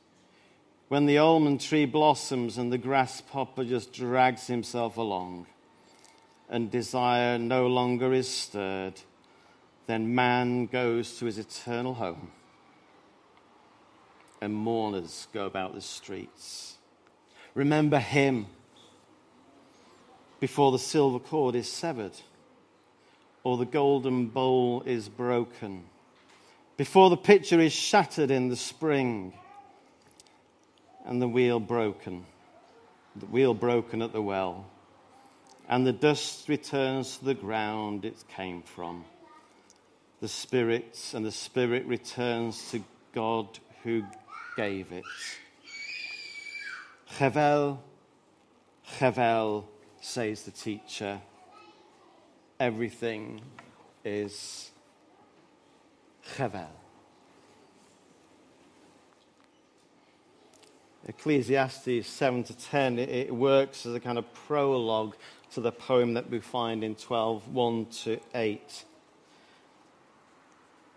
when 0.88 1.08
the 1.08 1.18
almond 1.18 1.62
tree 1.62 1.88
blossoms 1.88 2.60
and 2.60 2.72
the 2.72 2.78
grasshopper 2.78 3.64
just 3.64 3.92
drags 3.92 4.46
himself 4.46 4.98
along 4.98 5.48
and 6.50 6.72
desire 6.72 7.38
no 7.38 7.68
longer 7.68 8.14
is 8.14 8.28
stirred, 8.28 8.94
then 9.86 10.14
man 10.14 10.66
goes 10.66 11.18
to 11.18 11.26
his 11.26 11.38
eternal 11.38 11.96
home 11.96 12.32
and 14.42 14.54
mourners 14.54 15.28
go 15.34 15.46
about 15.46 15.74
the 15.74 15.82
streets. 15.82 16.76
Remember 17.56 18.00
him 18.00 18.48
before 20.40 20.72
the 20.72 20.80
silver 20.80 21.20
cord 21.20 21.56
is 21.56 21.72
severed 21.72 22.14
or 23.44 23.58
the 23.58 23.66
golden 23.66 24.28
bowl 24.28 24.84
is 24.86 25.10
broken, 25.10 25.86
before 26.76 27.10
the 27.10 27.18
pitcher 27.18 27.60
is 27.60 27.74
shattered 27.74 28.30
in 28.30 28.50
the 28.50 28.56
spring 28.56 29.34
and 31.06 31.22
the 31.22 31.28
wheel 31.28 31.60
broken, 31.60 32.26
the 33.16 33.26
wheel 33.26 33.54
broken 33.54 34.02
at 34.02 34.14
the 34.14 34.22
well 34.22 34.66
and 35.68 35.86
the 35.86 35.94
dust 35.94 36.48
returns 36.48 37.18
to 37.18 37.26
the 37.26 37.34
ground 37.34 38.06
it 38.06 38.24
came 38.36 38.62
from. 38.62 39.04
The 40.22 40.28
spirit 40.28 41.12
and 41.14 41.26
the 41.26 41.32
spirit 41.32 41.86
returns 41.86 42.72
to 42.72 42.84
God 43.14 43.60
who 43.84 44.04
gave 44.56 44.92
it. 44.92 45.04
Chevel, 47.18 47.80
Chevel, 48.98 49.66
says 50.02 50.44
the 50.44 50.52
teacher. 50.52 51.22
Everything 52.60 53.42
is 54.04 54.72
Chevel. 56.36 56.68
Ecclesiastes 61.08 62.06
7 62.06 62.44
to 62.44 62.58
10, 62.58 63.00
it, 63.00 63.10
it 63.10 63.34
works 63.34 63.86
as 63.86 63.96
a 63.96 64.00
kind 64.00 64.18
of 64.18 64.34
prologue 64.34 65.16
to 65.54 65.62
the 65.62 65.72
poem 65.72 66.14
that 66.16 66.30
we 66.30 66.40
find 66.40 66.84
in 66.84 66.96
12 66.96 67.48
1 67.48 67.86
to 67.86 68.20
8. 68.36 68.84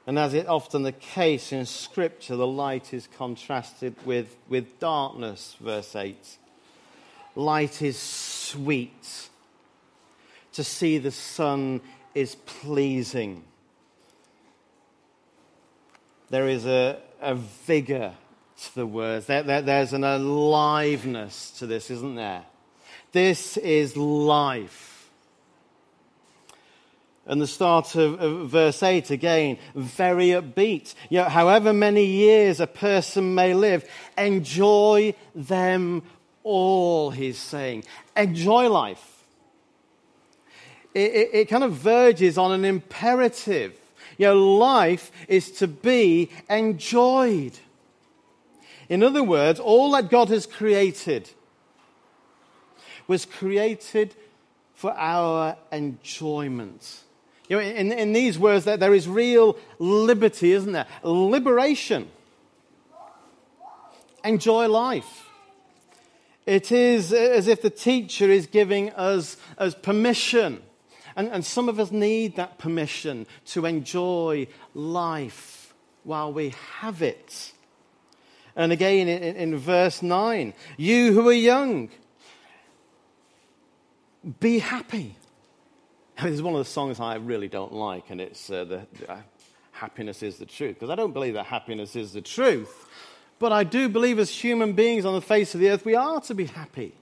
And 0.07 0.19
as 0.19 0.35
is 0.35 0.47
often 0.47 0.83
the 0.83 0.93
case 0.93 1.53
in 1.53 1.67
Scripture, 1.67 2.37
the 2.37 2.47
light 2.47 2.93
is 2.93 3.07
contrasted 3.07 3.95
with, 4.05 4.37
with 4.49 4.81
darkness, 4.81 5.57
verse 5.61 5.95
8. 5.95 6.39
Light 7.37 7.81
is 7.81 7.99
sweet. 7.99 9.29
To 10.55 10.65
see 10.65 10.99
the 10.99 11.13
sun 11.13 11.81
is 12.15 12.35
pleasing. 12.35 13.45
There 16.29 16.49
is 16.49 16.67
a, 16.67 16.99
a 17.21 17.37
vigor 17.37 18.15
to 18.63 18.75
the 18.75 18.87
words, 18.87 19.27
there, 19.27 19.43
there, 19.43 19.63
there's 19.63 19.93
an 19.93 20.05
aliveness 20.05 21.51
to 21.53 21.67
this, 21.67 21.91
isn't 21.91 22.17
there? 22.17 22.45
This 23.13 23.57
is 23.57 23.97
life. 23.97 25.11
And 27.27 27.41
the 27.41 27.47
start 27.47 27.95
of, 27.95 28.21
of, 28.21 28.49
verse 28.49 28.83
8 28.83 29.11
again, 29.11 29.59
very 29.75 30.29
upbeat. 30.29 30.95
You 31.09 31.19
know, 31.19 31.29
however 31.29 31.73
many 31.73 32.05
years 32.05 32.61
a 32.61 32.67
person 32.67 33.35
may 33.35 33.55
live, 33.55 33.89
enjoy 34.19 35.15
them 35.35 36.03
all, 36.43 37.11
he's 37.11 37.39
saying. 37.39 37.85
Enjoy 38.17 38.69
life. 38.69 39.25
It, 40.95 41.13
it, 41.13 41.31
it 41.33 41.49
kind 41.49 41.63
of 41.63 41.75
verges 41.75 42.37
on 42.37 42.53
an 42.53 42.65
imperative. 42.65 43.75
You 44.19 44.27
know, 44.27 44.57
life 44.57 45.13
is 45.29 45.53
to 45.53 45.69
be 45.69 46.31
enjoyed. 46.49 47.59
In 48.89 49.03
other 49.05 49.23
words, 49.23 49.61
all 49.61 49.93
that 49.93 50.11
God 50.11 50.31
has 50.31 50.47
created 50.47 51.31
was 53.11 53.27
created 53.27 54.15
for 54.73 54.93
our 54.93 55.57
enjoyment. 55.73 57.01
You 57.49 57.57
know, 57.57 57.63
in, 57.63 57.91
in 57.91 58.13
these 58.13 58.39
words, 58.39 58.65
there 58.67 58.95
is 58.95 59.09
real 59.09 59.59
liberty, 59.81 60.53
isn't 60.53 60.71
there? 60.71 60.87
Liberation. 61.03 62.09
Enjoy 64.25 64.69
life. 64.69 65.29
It 66.47 66.71
is 66.71 67.13
as 67.13 67.49
if 67.49 67.63
the 67.63 67.71
teacher 67.71 68.31
is 68.31 68.47
giving 68.47 68.91
us, 68.91 69.37
us 69.59 69.75
permission. 69.75 70.63
And, 71.17 71.27
and 71.31 71.45
some 71.45 71.69
of 71.69 71.81
us 71.81 71.91
need 71.91 72.37
that 72.37 72.59
permission 72.59 73.27
to 73.47 73.67
enjoy 73.67 74.47
life 74.73 75.75
while 76.05 76.33
we 76.33 76.55
have 76.79 77.03
it. 77.03 77.51
And 78.55 78.71
again 78.71 79.09
in, 79.09 79.35
in 79.35 79.59
verse 79.59 80.01
9, 80.01 80.55
you 80.77 81.13
who 81.13 81.29
are 81.29 81.33
young, 81.33 81.91
be 84.41 84.59
happy. 84.59 85.17
I 86.19 86.25
mean, 86.25 86.33
this 86.33 86.39
is 86.39 86.43
one 86.43 86.55
of 86.55 86.59
the 86.59 86.71
songs 86.71 87.01
I 87.01 87.15
really 87.17 87.49
don't 87.49 87.73
like, 87.73 88.11
and 88.11 88.21
it's 88.21 88.51
uh, 88.51 88.65
the, 88.65 88.87
uh, 89.09 89.17
Happiness 89.73 90.23
is 90.23 90.37
the 90.37 90.45
Truth, 90.45 90.75
because 90.75 90.91
I 90.91 90.95
don't 90.95 91.15
believe 91.15 91.35
that 91.35 91.47
happiness 91.47 91.97
is 91.97 92.13
the 92.13 92.21
truth. 92.21 92.87
But 93.39 93.53
I 93.53 93.65
do 93.65 93.89
believe 93.89 94.19
as 94.19 94.29
human 94.29 94.75
beings 94.75 95.07
on 95.07 95.15
the 95.15 95.23
face 95.23 95.55
of 95.55 95.61
the 95.61 95.71
earth, 95.71 95.87
we 95.87 95.95
are 95.95 96.21
to 96.23 96.35
be 96.35 96.45
happy. 96.45 96.95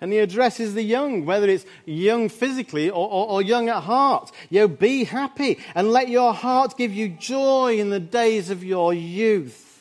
And 0.00 0.12
he 0.12 0.20
addresses 0.20 0.74
the 0.74 0.82
young, 0.82 1.24
whether 1.24 1.48
it's 1.48 1.66
young 1.84 2.28
physically 2.28 2.88
or, 2.88 3.08
or, 3.08 3.28
or, 3.28 3.42
young 3.42 3.68
at 3.68 3.82
heart. 3.82 4.30
Know, 4.50 4.68
be 4.68 5.04
happy 5.04 5.58
and 5.74 5.90
let 5.90 6.08
your 6.08 6.34
heart 6.34 6.76
give 6.76 6.92
you 6.92 7.08
joy 7.08 7.78
in 7.78 7.90
the 7.90 8.00
days 8.00 8.50
of 8.50 8.62
your 8.62 8.94
youth. 8.94 9.71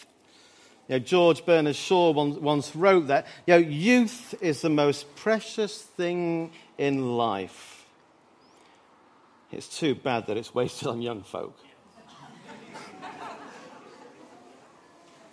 You 0.87 0.95
know, 0.95 0.99
George 0.99 1.45
Bernard 1.45 1.75
Shaw 1.75 2.11
once, 2.11 2.75
wrote 2.75 3.07
that 3.07 3.27
you 3.45 3.53
know, 3.53 3.59
youth 3.59 4.33
is 4.41 4.61
the 4.61 4.69
most 4.69 5.15
precious 5.15 5.81
thing 5.81 6.51
in 6.77 7.17
life. 7.17 7.85
It's 9.51 9.79
too 9.79 9.95
bad 9.95 10.27
that 10.27 10.37
it's 10.37 10.53
wasted 10.53 10.87
on 10.87 11.01
young 11.01 11.23
folk. 11.23 11.57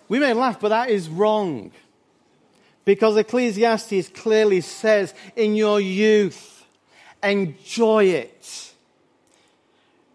we 0.07 0.19
may 0.19 0.33
laugh, 0.33 0.59
but 0.59 0.69
that 0.69 0.89
is 0.89 1.07
wrong. 1.07 1.71
Because 2.85 3.15
Ecclesiastes 3.17 4.09
clearly 4.09 4.61
says, 4.61 5.13
in 5.35 5.55
your 5.55 5.79
youth, 5.79 6.65
enjoy 7.21 8.05
it. 8.05 8.73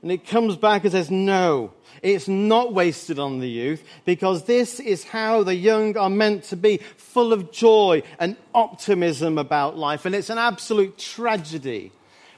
And 0.02 0.12
it 0.12 0.26
comes 0.26 0.56
back 0.56 0.84
and 0.84 0.92
says, 0.92 1.10
no, 1.10 1.72
it's 2.04 2.28
not 2.28 2.74
wasted 2.74 3.18
on 3.18 3.40
the 3.40 3.48
youth 3.48 3.82
because 4.04 4.44
this 4.44 4.78
is 4.78 5.04
how 5.04 5.42
the 5.42 5.54
young 5.54 5.96
are 5.96 6.10
meant 6.10 6.44
to 6.44 6.56
be, 6.56 6.76
full 6.98 7.32
of 7.32 7.50
joy 7.50 8.02
and 8.18 8.36
optimism 8.54 9.38
about 9.38 9.78
life. 9.78 10.04
And 10.04 10.14
it's 10.14 10.28
an 10.28 10.36
absolute 10.36 10.98
tragedy 10.98 11.92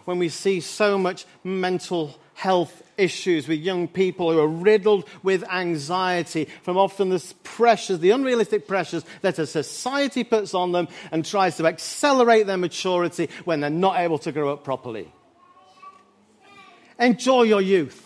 when 0.05 0.21
we 0.21 0.29
see 0.29 0.61
so 0.61 0.97
much 0.97 1.27
mental 1.43 2.17
health 2.35 2.85
issues 2.97 3.49
with 3.49 3.59
young 3.59 3.89
people 3.89 4.31
who 4.31 4.39
are 4.39 4.47
riddled 4.47 5.09
with 5.25 5.43
anxiety 5.51 6.45
from 6.63 6.77
often 6.77 7.09
the 7.09 7.35
pressures, 7.43 7.99
the 7.99 8.11
unrealistic 8.11 8.69
pressures 8.69 9.05
that 9.23 9.41
a 9.41 9.47
society 9.47 10.23
puts 10.23 10.55
on 10.55 10.71
them 10.71 10.87
and 11.11 11.25
tries 11.25 11.57
to 11.57 11.67
accelerate 11.67 12.47
their 12.47 12.57
maturity 12.57 13.29
when 13.45 13.61
they're 13.61 13.71
not 13.71 13.99
able 13.99 14.19
to 14.19 14.31
grow 14.31 14.53
up 14.53 14.63
properly. 14.63 15.11
Enjoy 17.01 17.43
your 17.43 17.61
youth. 17.61 18.06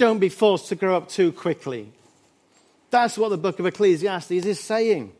Don't 0.00 0.18
be 0.18 0.30
forced 0.30 0.70
to 0.70 0.76
grow 0.76 0.96
up 0.96 1.10
too 1.10 1.30
quickly. 1.30 1.92
That's 2.88 3.18
what 3.18 3.28
the 3.28 3.36
book 3.36 3.58
of 3.58 3.66
Ecclesiastes 3.66 4.30
is 4.30 4.58
saying. 4.58 5.12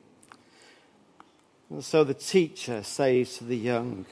And 1.69 1.85
so 1.85 2.03
the 2.03 2.14
teacher 2.14 2.83
says 2.83 3.37
to 3.37 3.45
the 3.45 3.59
young, 3.59 4.07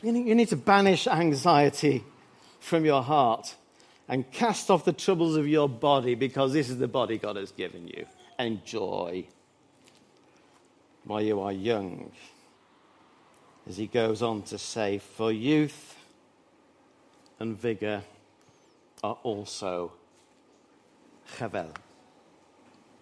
You 0.00 0.12
need 0.12 0.48
to 0.50 0.56
banish 0.56 1.08
anxiety 1.08 2.04
from 2.60 2.84
your 2.84 3.02
heart 3.02 3.56
and 4.08 4.30
cast 4.30 4.70
off 4.70 4.84
the 4.84 4.92
troubles 4.92 5.34
of 5.34 5.48
your 5.48 5.68
body 5.68 6.14
because 6.14 6.52
this 6.52 6.70
is 6.70 6.78
the 6.78 6.86
body 6.86 7.18
God 7.18 7.34
has 7.34 7.50
given 7.50 7.88
you. 7.88 8.06
Enjoy 8.38 9.26
while 11.02 11.20
you 11.20 11.40
are 11.40 11.50
young. 11.50 12.12
As 13.68 13.76
he 13.76 13.88
goes 13.88 14.22
on 14.22 14.42
to 14.42 14.56
say, 14.56 14.98
For 14.98 15.32
youth 15.32 15.96
and 17.40 17.58
vigor 17.58 18.04
are 19.02 19.18
also 19.22 19.92
chevel. 21.36 21.74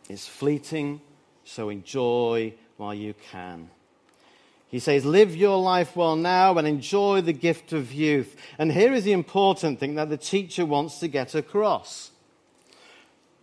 It's 0.09 0.27
fleeting, 0.27 1.01
so 1.45 1.69
enjoy 1.69 2.55
while 2.77 2.95
you 2.95 3.15
can. 3.31 3.71
He 4.69 4.79
says, 4.79 5.05
Live 5.05 5.35
your 5.35 5.59
life 5.59 5.97
well 5.97 6.17
now 6.17 6.57
and 6.57 6.67
enjoy 6.67 7.23
the 7.23 7.33
gift 7.33 7.73
of 7.73 7.93
youth. 7.93 8.37
And 8.59 8.73
here 8.73 8.93
is 8.93 9.05
the 9.05 9.13
important 9.13 9.81
thing 9.81 9.95
that 9.97 10.11
the 10.11 10.17
teacher 10.17 10.65
wants 10.67 11.01
to 11.01 11.09
get 11.09 11.35
across. 11.35 12.11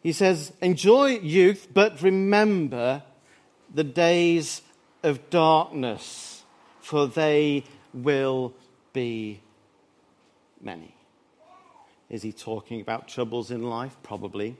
He 0.01 0.11
says, 0.11 0.53
Enjoy 0.61 1.17
youth, 1.17 1.67
but 1.73 2.01
remember 2.01 3.03
the 3.73 3.83
days 3.83 4.61
of 5.03 5.29
darkness, 5.29 6.43
for 6.79 7.07
they 7.07 7.63
will 7.93 8.53
be 8.93 9.41
many. 10.61 10.94
Is 12.09 12.21
he 12.21 12.31
talking 12.31 12.81
about 12.81 13.07
troubles 13.07 13.51
in 13.51 13.63
life? 13.63 13.95
Probably. 14.03 14.57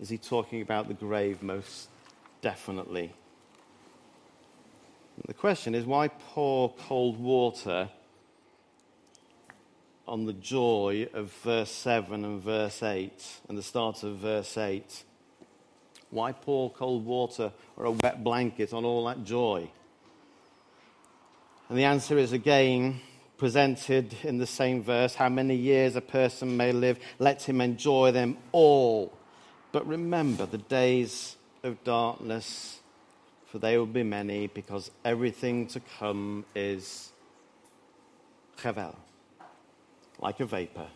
Is 0.00 0.08
he 0.08 0.18
talking 0.18 0.62
about 0.62 0.88
the 0.88 0.94
grave? 0.94 1.42
Most 1.42 1.88
definitely. 2.40 3.12
The 5.26 5.34
question 5.34 5.74
is 5.74 5.84
why 5.84 6.08
pour 6.08 6.72
cold 6.86 7.18
water 7.18 7.88
on 10.06 10.24
the 10.24 10.32
joy 10.32 11.08
of 11.12 11.32
verse 11.42 11.70
7 11.70 12.24
and 12.24 12.40
verse 12.40 12.82
8 12.82 13.12
and 13.48 13.58
the 13.58 13.62
start 13.62 14.02
of 14.02 14.18
verse 14.18 14.56
8? 14.56 15.04
Why 16.10 16.32
pour 16.32 16.70
cold 16.70 17.04
water 17.04 17.52
or 17.76 17.84
a 17.84 17.90
wet 17.90 18.24
blanket 18.24 18.72
on 18.72 18.84
all 18.84 19.04
that 19.06 19.24
joy? 19.24 19.68
And 21.68 21.76
the 21.76 21.84
answer 21.84 22.16
is 22.16 22.32
again 22.32 23.00
presented 23.38 24.14
in 24.24 24.38
the 24.38 24.46
same 24.46 24.82
verse 24.82 25.14
how 25.14 25.28
many 25.28 25.54
years 25.54 25.96
a 25.96 26.00
person 26.00 26.56
may 26.56 26.72
live, 26.72 26.98
let 27.18 27.42
him 27.48 27.60
enjoy 27.60 28.10
them 28.10 28.36
all. 28.52 29.12
But 29.70 29.86
remember 29.86 30.44
the 30.44 30.58
days 30.58 31.36
of 31.62 31.82
darkness, 31.84 32.80
for 33.46 33.58
they 33.58 33.78
will 33.78 33.86
be 33.86 34.02
many, 34.02 34.48
because 34.48 34.90
everything 35.04 35.68
to 35.68 35.80
come 35.98 36.44
is 36.54 37.12
chevel, 38.60 38.96
like 40.18 40.40
a 40.40 40.46
vapor. 40.46 40.88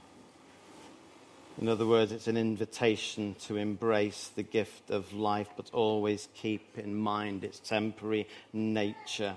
In 1.61 1.68
other 1.68 1.87
words, 1.87 2.12
it's 2.12 2.28
an 2.28 2.37
invitation 2.37 3.37
to 3.42 3.57
embrace 3.57 4.31
the 4.35 4.42
gift 4.42 4.90
of 4.90 5.12
life, 5.12 5.48
but 5.57 5.70
always 5.72 6.28
keep 6.35 6.78
in 6.78 6.94
mind 6.94 7.44
its 7.44 7.61
temporary 7.61 8.26
nature. 8.52 9.35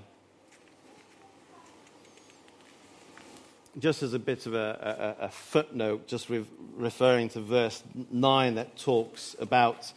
Just 3.79 4.03
as 4.03 4.13
a 4.13 4.19
bit 4.19 4.45
of 4.45 4.53
a, 4.53 5.15
a, 5.19 5.25
a 5.25 5.29
footnote, 5.29 6.07
just 6.07 6.29
re- 6.29 6.45
referring 6.75 7.29
to 7.29 7.41
verse 7.41 7.83
9 8.11 8.55
that 8.55 8.77
talks 8.77 9.35
about 9.39 9.91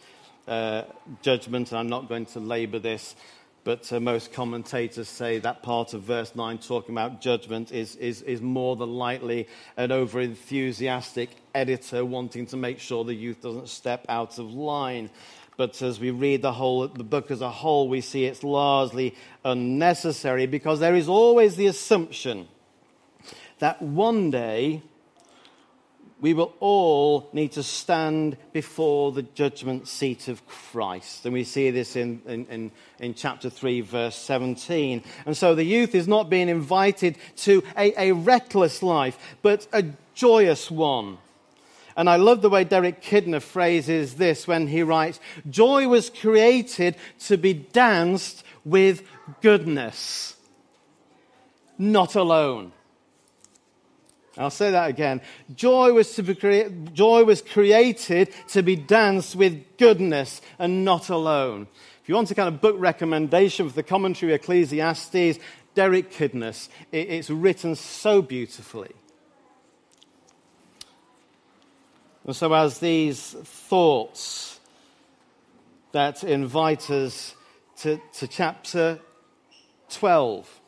uh, 0.47 0.83
judgment, 1.21 1.71
and 1.71 1.79
I'm 1.79 1.89
not 1.89 2.09
going 2.09 2.25
to 2.27 2.39
labor 2.39 2.79
this, 2.79 3.15
but 3.63 3.91
uh, 3.93 3.99
most 3.99 4.33
commentators 4.33 5.07
say 5.07 5.39
that 5.39 5.63
part 5.63 5.93
of 5.93 6.03
verse 6.03 6.35
9 6.35 6.57
talking 6.57 6.93
about 6.95 7.21
judgment 7.21 7.71
is, 7.71 7.95
is, 7.97 8.21
is 8.23 8.41
more 8.41 8.75
than 8.75 8.93
likely 8.93 9.47
an 9.77 9.91
over 9.91 10.19
enthusiastic 10.19 11.29
editor 11.53 12.03
wanting 12.03 12.47
to 12.47 12.57
make 12.57 12.79
sure 12.79 13.03
the 13.03 13.13
youth 13.13 13.41
doesn't 13.41 13.69
step 13.69 14.05
out 14.09 14.39
of 14.39 14.51
line. 14.53 15.09
But 15.55 15.81
as 15.81 15.99
we 15.99 16.11
read 16.11 16.41
the 16.41 16.53
whole 16.53 16.87
the 16.87 17.03
book 17.03 17.31
as 17.31 17.41
a 17.41 17.49
whole, 17.49 17.89
we 17.89 17.99
see 17.99 18.23
it's 18.23 18.43
largely 18.43 19.15
unnecessary 19.43 20.45
because 20.45 20.79
there 20.79 20.95
is 20.95 21.09
always 21.09 21.57
the 21.57 21.67
assumption 21.67 22.47
that 23.59 23.81
one 23.81 24.31
day 24.31 24.81
we 26.21 26.33
will 26.33 26.53
all 26.59 27.29
need 27.31 27.53
to 27.53 27.63
stand 27.63 28.35
before 28.51 29.11
the 29.11 29.23
judgment 29.23 29.87
seat 29.87 30.27
of 30.27 30.45
Christ. 30.47 31.25
And 31.25 31.33
we 31.33 31.45
see 31.45 31.71
this 31.71 31.95
in, 31.95 32.21
in, 32.25 32.45
in, 32.47 32.71
in, 32.99 33.13
chapter 33.13 33.49
3, 33.49 33.81
verse 33.81 34.15
17. 34.15 35.03
And 35.25 35.37
so 35.37 35.55
the 35.55 35.63
youth 35.63 35.95
is 35.95 36.07
not 36.07 36.29
being 36.29 36.49
invited 36.49 37.17
to 37.37 37.63
a, 37.77 38.09
a 38.09 38.11
reckless 38.11 38.83
life, 38.83 39.17
but 39.41 39.67
a 39.71 39.85
joyous 40.13 40.69
one. 40.69 41.19
And 41.95 42.09
I 42.09 42.17
love 42.17 42.41
the 42.41 42.49
way 42.49 42.63
Derek 42.63 43.01
Kidner 43.01 43.41
phrases 43.41 44.15
this 44.15 44.47
when 44.47 44.67
he 44.67 44.83
writes 44.83 45.19
Joy 45.49 45.87
was 45.87 46.09
created 46.09 46.95
to 47.27 47.37
be 47.37 47.53
danced 47.53 48.43
with 48.65 49.03
goodness, 49.41 50.35
not 51.77 52.15
alone. 52.15 52.73
I'll 54.39 54.49
say 54.49 54.71
that 54.71 54.89
again. 54.89 55.21
Joy 55.53 55.91
was, 55.91 56.15
to 56.15 56.23
be 56.23 56.33
crea- 56.33 56.69
joy 56.93 57.25
was 57.25 57.41
created 57.41 58.33
to 58.49 58.63
be 58.63 58.77
danced 58.77 59.35
with 59.35 59.77
goodness 59.77 60.41
and 60.57 60.85
not 60.85 61.09
alone. 61.09 61.67
If 62.01 62.07
you 62.07 62.15
want 62.15 62.31
a 62.31 62.35
kind 62.35 62.47
of 62.47 62.61
book 62.61 62.75
recommendation 62.79 63.67
for 63.67 63.75
the 63.75 63.83
commentary 63.83 64.33
of 64.33 64.39
Ecclesiastes, 64.39 65.39
Derek 65.75 66.11
Kidner's. 66.11 66.69
It, 66.91 67.09
it's 67.09 67.29
written 67.29 67.75
so 67.75 68.21
beautifully. 68.21 68.91
And 72.25 72.35
so, 72.35 72.53
as 72.53 72.79
these 72.79 73.31
thoughts 73.43 74.59
that 75.91 76.23
invite 76.23 76.89
us 76.89 77.35
to, 77.77 77.99
to 78.13 78.27
chapter 78.27 78.99
12, 79.89 80.58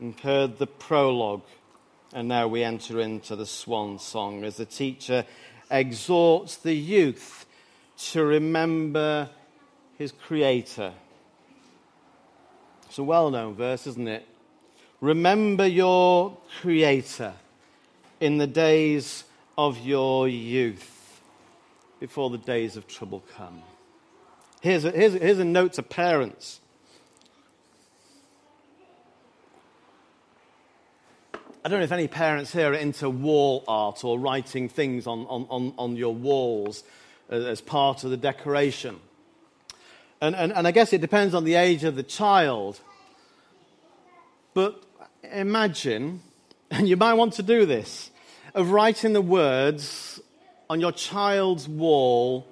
and 0.00 0.18
heard 0.20 0.58
the 0.58 0.66
prologue, 0.66 1.42
and 2.12 2.28
now 2.28 2.48
we 2.48 2.62
enter 2.62 3.00
into 3.00 3.36
the 3.36 3.46
swan 3.46 3.98
song 3.98 4.44
as 4.44 4.56
the 4.56 4.66
teacher 4.66 5.24
exhorts 5.70 6.56
the 6.56 6.74
youth 6.74 7.46
to 7.98 8.24
remember 8.24 9.28
his 9.98 10.12
creator. 10.12 10.92
It's 12.86 12.98
a 12.98 13.02
well 13.02 13.30
known 13.30 13.54
verse, 13.54 13.86
isn't 13.86 14.08
it? 14.08 14.26
Remember 15.00 15.66
your 15.66 16.36
creator 16.60 17.34
in 18.20 18.38
the 18.38 18.46
days 18.46 19.24
of 19.58 19.78
your 19.78 20.28
youth 20.28 21.20
before 22.00 22.30
the 22.30 22.38
days 22.38 22.76
of 22.76 22.86
trouble 22.86 23.22
come. 23.34 23.62
Here's 24.60 24.84
a, 24.84 24.90
here's 24.90 25.14
here's 25.14 25.38
a 25.38 25.44
note 25.44 25.74
to 25.74 25.82
parents. 25.82 26.60
I 31.66 31.68
don't 31.68 31.80
know 31.80 31.84
if 31.84 31.90
any 31.90 32.06
parents 32.06 32.52
here 32.52 32.70
are 32.70 32.74
into 32.74 33.10
wall 33.10 33.64
art 33.66 34.04
or 34.04 34.20
writing 34.20 34.68
things 34.68 35.08
on, 35.08 35.26
on, 35.26 35.74
on, 35.76 35.96
your 35.96 36.14
walls 36.14 36.84
as 37.28 37.60
part 37.60 38.04
of 38.04 38.10
the 38.10 38.16
decoration. 38.16 39.00
And, 40.20 40.36
and, 40.36 40.52
and 40.52 40.68
I 40.68 40.70
guess 40.70 40.92
it 40.92 41.00
depends 41.00 41.34
on 41.34 41.42
the 41.42 41.56
age 41.56 41.82
of 41.82 41.96
the 41.96 42.04
child. 42.04 42.78
But 44.54 44.80
imagine 45.24 46.22
And 46.70 46.88
you 46.88 46.96
might 46.96 47.14
want 47.14 47.32
to 47.32 47.42
do 47.42 47.66
this 47.66 48.12
of 48.54 48.70
writing 48.70 49.12
the 49.12 49.20
words 49.20 50.20
on 50.70 50.80
your 50.80 50.92
child's 50.92 51.68
wall 51.68 52.46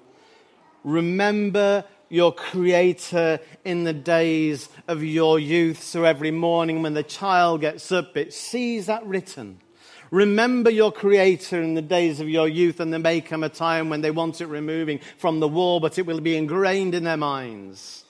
Remember 0.82 1.84
your 2.14 2.32
Creator 2.32 3.40
in 3.64 3.82
the 3.82 3.92
days 3.92 4.68
of 4.86 5.02
your 5.02 5.40
youth. 5.40 5.82
So 5.82 6.04
every 6.04 6.30
morning 6.30 6.80
when 6.80 6.94
the 6.94 7.02
child 7.02 7.62
gets 7.62 7.90
up, 7.90 8.16
it 8.16 8.32
sees 8.32 8.86
that 8.86 9.04
written. 9.04 9.60
Remember 10.12 10.70
your 10.70 10.92
Creator 10.92 11.60
in 11.60 11.74
the 11.74 11.82
days 11.82 12.20
of 12.20 12.28
your 12.28 12.46
youth, 12.46 12.78
and 12.78 12.92
there 12.92 13.00
may 13.00 13.20
come 13.20 13.42
a 13.42 13.48
time 13.48 13.90
when 13.90 14.00
they 14.00 14.12
want 14.12 14.40
it 14.40 14.46
removing 14.46 15.00
from 15.18 15.40
the 15.40 15.48
wall, 15.48 15.80
but 15.80 15.98
it 15.98 16.06
will 16.06 16.20
be 16.20 16.36
ingrained 16.36 16.94
in 16.94 17.02
their 17.02 17.16
minds. 17.16 18.04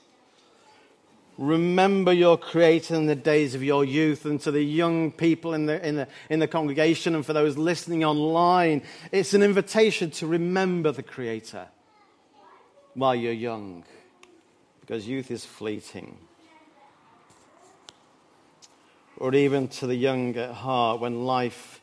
Remember 1.39 2.13
your 2.13 2.37
Creator 2.37 2.93
in 2.93 3.07
the 3.07 3.15
days 3.15 3.55
of 3.55 3.63
your 3.63 3.83
youth, 3.83 4.23
and 4.25 4.39
to 4.41 4.51
the 4.51 4.61
young 4.61 5.11
people 5.11 5.55
in 5.55 5.65
the, 5.65 5.83
in, 5.83 5.95
the, 5.95 6.07
in 6.29 6.39
the 6.39 6.47
congregation, 6.47 7.15
and 7.15 7.25
for 7.25 7.33
those 7.33 7.57
listening 7.57 8.05
online, 8.05 8.83
it's 9.11 9.33
an 9.33 9.41
invitation 9.41 10.11
to 10.11 10.27
remember 10.27 10.91
the 10.91 11.01
Creator 11.01 11.69
while 12.95 13.15
you're 13.15 13.33
young, 13.33 13.83
because 14.81 15.07
youth 15.07 15.29
is 15.29 15.45
fleeting 15.45 16.17
or 19.17 19.33
even 19.33 19.67
to 19.67 19.87
the 19.87 19.95
young 19.95 20.35
at 20.35 20.51
heart, 20.51 20.99
when 20.99 21.25
life 21.25 21.81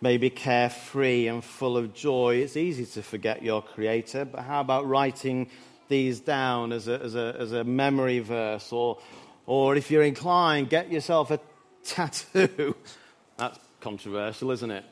may 0.00 0.16
be 0.16 0.30
carefree 0.30 1.28
and 1.28 1.44
full 1.44 1.76
of 1.76 1.94
joy, 1.94 2.36
it's 2.36 2.56
easy 2.56 2.86
to 2.86 3.02
forget 3.02 3.42
your 3.42 3.62
Creator. 3.62 4.26
But 4.26 4.42
how 4.42 4.60
about 4.60 4.86
writing 4.86 5.48
these 5.88 6.20
down 6.20 6.72
as 6.72 6.88
a, 6.88 7.00
as 7.00 7.14
a, 7.14 7.36
as 7.38 7.52
a 7.52 7.64
memory 7.64 8.20
verse? 8.20 8.72
Or, 8.72 8.98
or 9.46 9.76
if 9.76 9.90
you're 9.90 10.02
inclined, 10.02 10.70
get 10.70 10.90
yourself 10.90 11.30
a 11.30 11.40
tattoo. 11.84 12.74
That's 13.36 13.58
controversial, 13.80 14.50
isn't 14.50 14.70
it? 14.70 14.84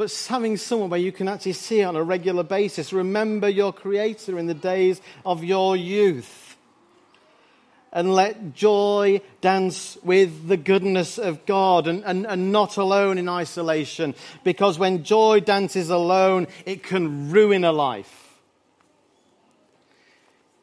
But 0.00 0.26
having 0.30 0.56
someone 0.56 0.88
where 0.88 0.98
you 0.98 1.12
can 1.12 1.28
actually 1.28 1.52
see 1.52 1.80
it 1.80 1.84
on 1.84 1.94
a 1.94 2.02
regular 2.02 2.42
basis. 2.42 2.90
Remember 2.90 3.50
your 3.50 3.70
Creator 3.70 4.38
in 4.38 4.46
the 4.46 4.54
days 4.54 4.98
of 5.26 5.44
your 5.44 5.76
youth 5.76 6.56
and 7.92 8.14
let 8.14 8.54
joy 8.54 9.20
dance 9.42 9.98
with 10.02 10.48
the 10.48 10.56
goodness 10.56 11.18
of 11.18 11.44
God 11.44 11.86
and, 11.86 12.02
and, 12.06 12.26
and 12.26 12.50
not 12.50 12.78
alone 12.78 13.18
in 13.18 13.28
isolation. 13.28 14.14
Because 14.42 14.78
when 14.78 15.04
joy 15.04 15.40
dances 15.40 15.90
alone, 15.90 16.46
it 16.64 16.82
can 16.82 17.30
ruin 17.30 17.62
a 17.62 17.70
life. 17.70 18.38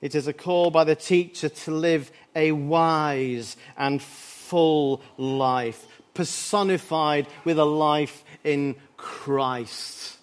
It 0.02 0.16
is 0.16 0.26
a 0.26 0.34
call 0.34 0.72
by 0.72 0.84
the 0.84 0.96
teacher 0.96 1.50
to 1.50 1.72
live 1.72 2.12
a 2.36 2.54
wise 2.54 3.56
and 3.78 4.02
full 4.02 5.04
life, 5.16 5.86
personified 6.16 7.28
with 7.46 7.60
a 7.60 7.66
life 7.66 8.24
in 8.44 8.76
Christ. 8.98 10.18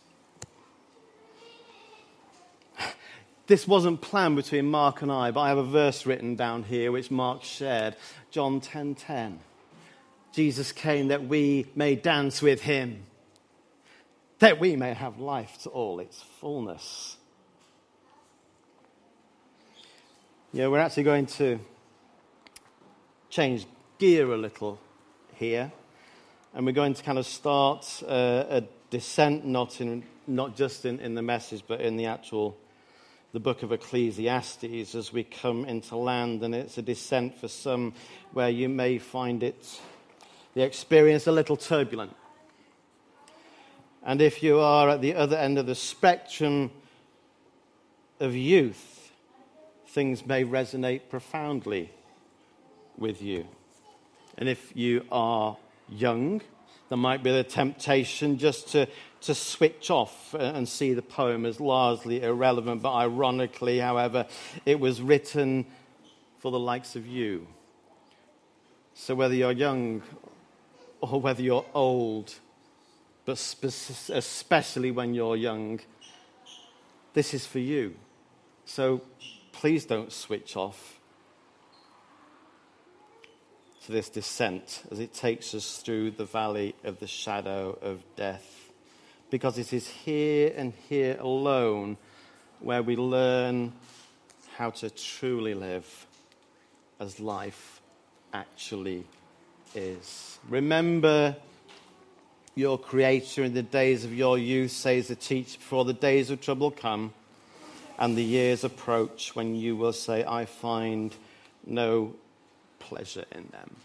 This 3.46 3.68
wasn't 3.68 4.00
planned 4.00 4.36
between 4.36 4.66
Mark 4.66 5.02
and 5.02 5.12
I, 5.12 5.30
but 5.30 5.40
I 5.40 5.48
have 5.48 5.58
a 5.58 5.64
verse 5.64 6.06
written 6.06 6.34
down 6.34 6.64
here 6.64 6.90
which 6.90 7.10
Mark 7.10 7.44
shared. 7.44 7.96
John 8.30 8.60
10:10. 8.60 8.94
10, 8.94 8.94
10. 8.94 9.40
Jesus 10.32 10.72
came 10.72 11.08
that 11.08 11.28
we 11.28 11.66
may 11.76 11.94
dance 11.94 12.42
with 12.42 12.62
him, 12.62 13.04
that 14.40 14.58
we 14.58 14.74
may 14.74 14.92
have 14.92 15.20
life 15.20 15.62
to 15.62 15.68
all 15.68 16.00
its 16.00 16.20
fullness. 16.40 17.16
Yeah, 20.52 20.68
we're 20.68 20.80
actually 20.80 21.04
going 21.04 21.26
to 21.26 21.60
change 23.30 23.66
gear 23.98 24.32
a 24.32 24.36
little 24.36 24.80
here, 25.34 25.70
and 26.54 26.64
we're 26.64 26.72
going 26.72 26.94
to 26.94 27.02
kind 27.02 27.18
of 27.18 27.26
start 27.26 28.02
uh, 28.06 28.44
a 28.48 28.62
descent, 28.90 29.44
not, 29.44 29.80
in, 29.80 30.04
not 30.26 30.56
just 30.56 30.84
in, 30.84 31.00
in 31.00 31.14
the 31.14 31.22
message, 31.22 31.64
but 31.66 31.80
in 31.80 31.96
the 31.96 32.06
actual 32.06 32.56
the 33.32 33.40
book 33.40 33.64
of 33.64 33.72
Ecclesiastes 33.72 34.94
as 34.94 35.12
we 35.12 35.24
come 35.24 35.64
into 35.64 35.96
land, 35.96 36.44
and 36.44 36.54
it's 36.54 36.78
a 36.78 36.82
descent 36.82 37.36
for 37.36 37.48
some 37.48 37.92
where 38.32 38.48
you 38.48 38.68
may 38.68 38.98
find 38.98 39.42
it, 39.42 39.80
the 40.54 40.62
experience 40.62 41.26
a 41.26 41.32
little 41.32 41.56
turbulent. 41.56 42.14
And 44.04 44.22
if 44.22 44.40
you 44.40 44.60
are 44.60 44.88
at 44.90 45.00
the 45.00 45.16
other 45.16 45.36
end 45.36 45.58
of 45.58 45.66
the 45.66 45.74
spectrum 45.74 46.70
of 48.20 48.36
youth, 48.36 49.10
things 49.88 50.24
may 50.24 50.44
resonate 50.44 51.08
profoundly 51.10 51.90
with 52.96 53.20
you. 53.20 53.48
And 54.38 54.48
if 54.48 54.76
you 54.76 55.04
are 55.10 55.56
young, 55.94 56.40
there 56.88 56.98
might 56.98 57.22
be 57.22 57.32
the 57.32 57.44
temptation 57.44 58.38
just 58.38 58.68
to 58.68 58.88
to 59.24 59.34
switch 59.34 59.90
off 59.90 60.34
and 60.34 60.68
see 60.68 60.92
the 60.92 61.02
poem 61.02 61.46
as 61.46 61.58
largely 61.58 62.22
irrelevant. 62.22 62.82
But 62.82 62.92
ironically, 62.92 63.78
however, 63.78 64.26
it 64.66 64.78
was 64.78 65.00
written 65.00 65.64
for 66.40 66.50
the 66.50 66.58
likes 66.58 66.94
of 66.94 67.06
you. 67.06 67.46
So 68.92 69.14
whether 69.14 69.34
you're 69.34 69.52
young 69.52 70.02
or 71.00 71.20
whether 71.20 71.42
you're 71.42 71.64
old, 71.72 72.34
but 73.24 73.32
especially 73.32 74.90
when 74.90 75.14
you're 75.14 75.36
young, 75.36 75.80
this 77.14 77.32
is 77.32 77.46
for 77.46 77.60
you. 77.60 77.94
So 78.66 79.00
please 79.52 79.86
don't 79.86 80.12
switch 80.12 80.54
off 80.54 81.00
to 83.84 83.92
this 83.92 84.08
descent 84.08 84.82
as 84.90 84.98
it 84.98 85.12
takes 85.12 85.54
us 85.54 85.78
through 85.78 86.10
the 86.10 86.24
valley 86.24 86.74
of 86.84 87.00
the 87.00 87.06
shadow 87.06 87.78
of 87.82 88.02
death 88.16 88.70
because 89.30 89.58
it 89.58 89.72
is 89.74 89.86
here 89.86 90.52
and 90.56 90.72
here 90.88 91.16
alone 91.20 91.96
where 92.60 92.82
we 92.82 92.96
learn 92.96 93.72
how 94.56 94.70
to 94.70 94.88
truly 94.88 95.52
live 95.54 96.06
as 96.98 97.20
life 97.20 97.82
actually 98.32 99.04
is. 99.74 100.38
Remember 100.48 101.36
your 102.54 102.78
Creator 102.78 103.44
in 103.44 103.52
the 103.52 103.62
days 103.62 104.04
of 104.04 104.14
your 104.14 104.38
youth, 104.38 104.70
says 104.70 105.08
the 105.08 105.16
teacher, 105.16 105.58
before 105.58 105.84
the 105.84 105.92
days 105.92 106.30
of 106.30 106.40
trouble 106.40 106.70
come 106.70 107.12
and 107.98 108.16
the 108.16 108.24
years 108.24 108.64
approach 108.64 109.36
when 109.36 109.54
you 109.54 109.76
will 109.76 109.92
say, 109.92 110.24
I 110.24 110.46
find 110.46 111.14
no 111.66 112.14
pleasure 112.88 113.24
in 113.32 113.48
them. 113.50 113.76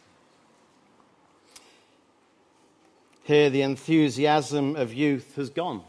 Here, 3.24 3.50
the 3.50 3.62
enthusiasm 3.62 4.76
of 4.76 4.94
youth 4.94 5.36
has 5.36 5.50
gone. 5.50 5.84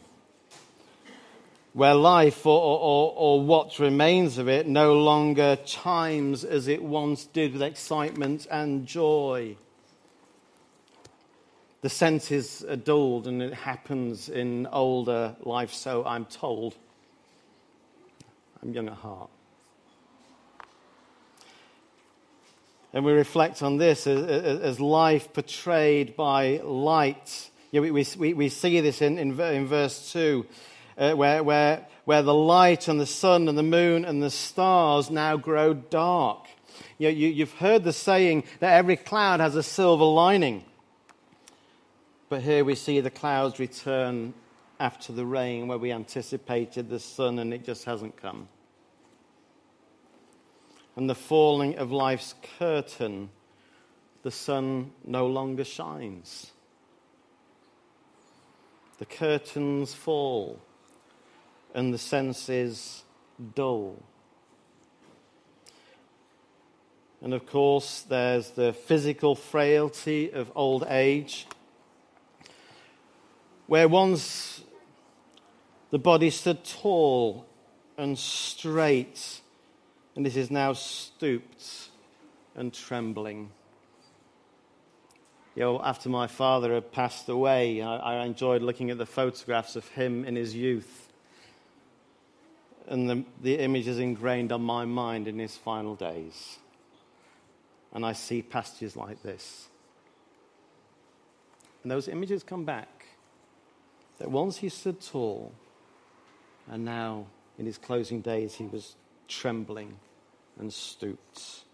Where 1.73 1.95
life, 1.95 2.45
or, 2.45 2.61
or, 2.61 3.15
or, 3.17 3.43
what 3.43 3.79
remains 3.79 4.39
of 4.39 4.49
it, 4.49 4.67
no 4.67 4.99
longer 4.99 5.57
chimes 5.65 6.45
as 6.45 6.69
it 6.69 6.83
once 6.83 7.25
did 7.25 7.53
with 7.55 7.63
excitement 7.63 8.47
and 8.51 8.87
joy. 8.87 9.57
The 11.81 11.89
senses 11.89 12.63
are 12.69 12.77
dulled, 12.77 13.27
and 13.27 13.41
it 13.41 13.55
happens 13.55 14.29
in 14.29 14.67
older 14.67 15.37
life, 15.43 15.73
so 15.73 16.05
I'm 16.05 16.27
told. 16.27 16.75
I'm 18.63 18.75
young 18.75 18.89
at 18.89 18.95
heart. 18.95 19.31
And 22.93 23.05
we 23.05 23.13
reflect 23.13 23.63
on 23.63 23.77
this 23.77 24.07
as, 24.07 24.81
life 24.81 25.33
portrayed 25.33 26.17
by 26.17 26.61
light. 26.65 27.51
Yeah, 27.71 27.83
we, 27.83 27.91
we, 27.91 28.35
we 28.35 28.49
see 28.49 28.81
this 28.81 29.01
in, 29.01 29.17
in, 29.17 29.39
in 29.39 29.67
verse 29.69 30.13
2, 30.13 30.47
uh, 30.99 31.13
where, 31.13 31.43
where, 31.45 31.87
where 32.05 32.23
the 32.23 32.35
light 32.35 32.89
and 32.89 32.99
the 32.99 33.07
sun 33.07 33.49
and 33.49 33.57
the 33.57 33.63
moon 33.63 34.05
and 34.05 34.21
the 34.21 34.31
stars 34.31 35.09
now 35.09 35.37
grow 35.37 35.73
dark. 35.73 36.47
You 36.99 37.09
know, 37.09 37.15
you, 37.15 37.29
you've 37.29 37.55
heard 37.55 37.85
the 37.85 37.93
saying 37.93 38.43
that 38.59 38.73
every 38.73 38.97
cloud 38.97 39.39
has 39.39 39.55
a 39.55 39.63
silver 39.63 40.05
lining. 40.05 40.65
But 42.29 42.43
here 42.43 42.65
we 42.65 42.75
see 42.75 43.01
the 43.01 43.11
clouds 43.11 43.61
return 43.61 44.35
after 44.81 45.13
the 45.13 45.27
rain, 45.27 45.69
where 45.69 45.79
we 45.79 45.93
anticipated 45.93 46.89
the 46.89 46.99
sun 46.99 47.39
and 47.39 47.55
it 47.55 47.65
just 47.65 47.85
hasn't 47.85 48.17
come 48.17 48.49
and 50.97 51.09
the 51.09 51.15
falling 51.15 51.77
of 51.79 51.93
life's 51.93 52.35
curtain, 52.59 53.31
the 54.23 54.31
sun 54.31 54.93
no 55.05 55.27
longer 55.27 55.65
shines. 55.65 56.53
The 58.99 59.07
curtains 59.07 59.95
fall 59.95 60.61
and 61.75 61.95
the 61.95 61.99
senses 61.99 63.05
dull. 63.55 64.03
And 67.23 67.35
of 67.35 67.47
course, 67.47 68.03
there's 68.03 68.51
the 68.51 68.73
physical 68.73 69.35
frailty 69.35 70.33
of 70.33 70.51
old 70.55 70.87
age, 70.89 71.47
where 73.67 73.89
once 73.89 74.63
the 75.91 75.99
body 75.99 76.31
stood 76.31 76.65
tall 76.65 77.47
and 77.99 78.19
straight 78.19 79.40
and 80.21 80.27
it 80.27 80.37
is 80.37 80.51
now 80.51 80.75
stooped 80.75 81.89
and 82.55 82.75
trembling. 82.75 83.49
you 85.55 85.63
know, 85.63 85.81
after 85.83 86.11
my 86.11 86.27
father 86.27 86.75
had 86.75 86.93
passed 86.93 87.27
away, 87.31 87.81
I, 87.81 87.97
I 87.97 88.27
enjoyed 88.27 88.61
looking 88.61 88.91
at 88.91 88.99
the 88.99 89.07
photographs 89.07 89.77
of 89.77 89.89
him 89.89 90.27
in 90.27 90.37
his 90.37 90.55
youth. 90.55 91.09
And 92.87 93.09
the, 93.09 93.25
the 93.41 93.55
image 93.61 93.89
is 93.89 93.99
ingrained 93.99 94.53
on 94.53 94.61
my 94.61 94.85
mind 94.85 95.27
in 95.27 95.39
his 95.39 95.57
final 95.57 95.95
days. 95.95 96.59
And 97.95 98.05
I 98.05 98.13
see 98.13 98.43
passages 98.43 98.97
like 98.97 99.23
this. 99.23 99.69
And 101.83 101.91
those 101.91 102.09
images 102.09 102.43
come 102.43 102.67
back. 102.67 103.07
That 104.19 104.31
once 104.31 104.59
he 104.59 104.69
stood 104.69 105.01
tall, 105.01 105.55
and 106.71 106.85
now 106.85 107.25
in 107.59 107.65
his 107.65 107.79
closing 107.79 108.21
days 108.21 108.57
he 108.57 108.67
was 108.67 108.97
trembling 109.27 109.97
and 110.61 110.73
stooped. 110.73 111.65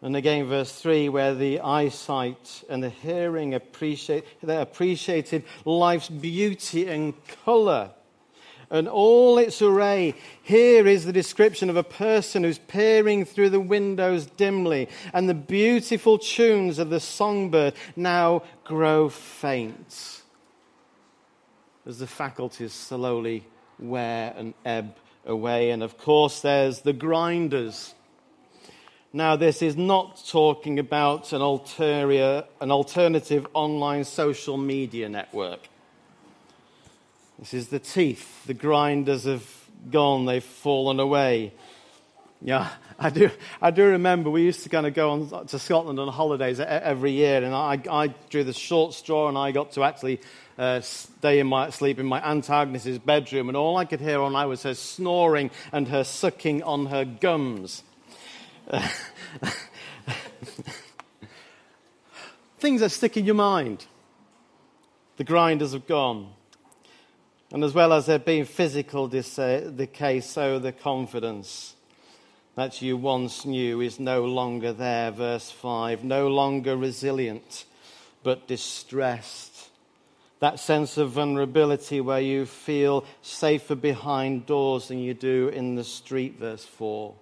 And 0.00 0.14
again, 0.14 0.46
verse 0.46 0.72
3, 0.72 1.08
where 1.08 1.34
the 1.34 1.60
eyesight 1.60 2.62
and 2.70 2.82
the 2.82 2.90
hearing 2.90 3.54
appreciate, 3.54 4.24
they 4.42 4.56
appreciated 4.56 5.44
life's 5.64 6.08
beauty 6.08 6.88
and 6.88 7.14
color 7.44 7.90
and 8.70 8.86
all 8.86 9.38
its 9.38 9.60
array. 9.60 10.14
Here 10.42 10.86
is 10.86 11.04
the 11.04 11.12
description 11.12 11.68
of 11.68 11.76
a 11.76 11.82
person 11.82 12.44
who's 12.44 12.58
peering 12.58 13.24
through 13.24 13.50
the 13.50 13.60
windows 13.60 14.26
dimly, 14.26 14.88
and 15.12 15.28
the 15.28 15.34
beautiful 15.34 16.18
tunes 16.18 16.78
of 16.78 16.90
the 16.90 17.00
songbird 17.00 17.74
now 17.96 18.42
grow 18.64 19.08
faint 19.08 20.22
as 21.86 21.98
the 21.98 22.06
faculties 22.06 22.72
slowly 22.72 23.46
wear 23.78 24.34
and 24.36 24.52
ebb 24.64 24.94
away. 25.28 25.70
And 25.70 25.82
of 25.82 25.98
course, 25.98 26.40
there's 26.40 26.80
the 26.80 26.92
grinders. 26.92 27.94
Now, 29.12 29.36
this 29.36 29.62
is 29.62 29.76
not 29.76 30.22
talking 30.28 30.78
about 30.78 31.32
an, 31.32 31.40
ulterior, 31.40 32.44
an 32.60 32.70
alternative 32.70 33.46
online 33.54 34.04
social 34.04 34.56
media 34.56 35.08
network. 35.08 35.68
This 37.38 37.54
is 37.54 37.68
the 37.68 37.78
teeth. 37.78 38.44
The 38.46 38.54
grinders 38.54 39.24
have 39.24 39.46
gone, 39.90 40.26
they've 40.26 40.42
fallen 40.42 40.98
away. 40.98 41.52
Yeah, 42.40 42.68
I 43.00 43.10
do, 43.10 43.30
I 43.60 43.72
do 43.72 43.84
remember 43.84 44.30
we 44.30 44.42
used 44.44 44.62
to 44.62 44.68
kind 44.68 44.86
of 44.86 44.94
go 44.94 45.10
on 45.10 45.46
to 45.48 45.58
Scotland 45.58 45.98
on 45.98 46.06
holidays 46.06 46.60
every 46.60 47.10
year, 47.10 47.42
and 47.42 47.52
I, 47.52 47.82
I 47.90 48.14
drew 48.30 48.44
the 48.44 48.52
short 48.52 48.94
straw, 48.94 49.28
and 49.28 49.36
I 49.36 49.50
got 49.50 49.72
to 49.72 49.82
actually 49.82 50.20
uh, 50.56 50.80
stay 50.80 51.40
in 51.40 51.48
my, 51.48 51.70
sleep 51.70 51.98
in 51.98 52.06
my 52.06 52.20
Aunt 52.20 52.48
Agnes's 52.48 53.00
bedroom, 53.00 53.48
and 53.48 53.56
all 53.56 53.76
I 53.76 53.84
could 53.84 54.00
hear 54.00 54.20
all 54.20 54.30
night 54.30 54.46
was 54.46 54.62
her 54.62 54.74
snoring 54.74 55.50
and 55.72 55.88
her 55.88 56.04
sucking 56.04 56.62
on 56.62 56.86
her 56.86 57.04
gums. 57.04 57.82
Things 62.58 62.80
that 62.82 62.90
stick 62.90 63.16
in 63.16 63.24
your 63.24 63.34
mind. 63.34 63.84
The 65.16 65.24
grinders 65.24 65.72
have 65.72 65.88
gone. 65.88 66.34
And 67.50 67.64
as 67.64 67.74
well 67.74 67.92
as 67.92 68.06
there 68.06 68.20
being 68.20 68.44
physical 68.44 69.08
decay, 69.08 70.20
so 70.20 70.58
the 70.60 70.72
confidence 70.72 71.74
that 72.58 72.82
you 72.82 72.96
once 72.96 73.46
knew 73.46 73.80
is 73.80 74.00
no 74.00 74.24
longer 74.24 74.72
there. 74.72 75.12
Verse 75.12 75.48
5 75.48 76.02
no 76.02 76.26
longer 76.26 76.76
resilient, 76.76 77.64
but 78.24 78.48
distressed. 78.48 79.68
That 80.40 80.58
sense 80.58 80.96
of 80.96 81.12
vulnerability 81.12 82.00
where 82.00 82.20
you 82.20 82.46
feel 82.46 83.04
safer 83.22 83.76
behind 83.76 84.46
doors 84.46 84.88
than 84.88 84.98
you 84.98 85.14
do 85.14 85.46
in 85.48 85.76
the 85.76 85.84
street, 85.84 86.40
verse 86.40 86.64
4 86.64 87.14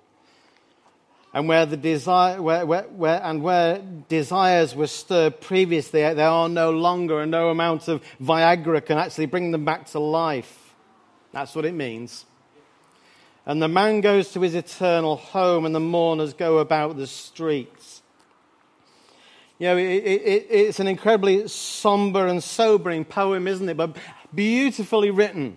and 1.35 1.49
where 1.49 1.67
the 1.67 1.77
desire, 1.77 2.41
where, 2.41 2.65
where, 2.65 2.85
where, 2.85 3.23
and 3.23 3.43
where 3.43 3.83
desires 4.09 4.75
were 4.75 4.87
stirred 4.87 5.39
previously, 5.39 6.01
there 6.01 6.29
are 6.29 6.49
no 6.49 6.71
longer, 6.71 7.21
and 7.21 7.31
no 7.31 7.51
amount 7.51 7.89
of 7.89 8.03
Viagra 8.23 8.83
can 8.83 8.97
actually 8.97 9.27
bring 9.27 9.51
them 9.51 9.67
back 9.67 9.85
to 9.89 9.99
life. 9.99 10.75
That's 11.33 11.55
what 11.55 11.67
it 11.67 11.75
means. 11.75 12.25
And 13.47 13.63
the 13.63 13.69
man 13.69 14.01
goes 14.01 14.33
to 14.33 14.41
his 14.41 14.57
eternal 14.57 15.17
home, 15.17 15.65
and 15.65 15.75
the 15.75 15.81
mourners 15.81 16.35
go 16.35 16.59
about 16.59 16.97
the 16.97 17.07
streets. 17.07 18.03
You 19.59 19.69
know, 19.69 19.77
it, 19.77 19.85
it, 19.85 20.47
it's 20.51 20.81
an 20.81 20.89
incredibly 20.89 21.47
somber 21.49 22.27
and 22.27 22.43
sobering 22.43 23.05
poem, 23.05 23.47
isn't 23.47 23.69
it? 23.69 23.77
But 23.77 23.97
beautifully 24.35 25.11
written. 25.11 25.57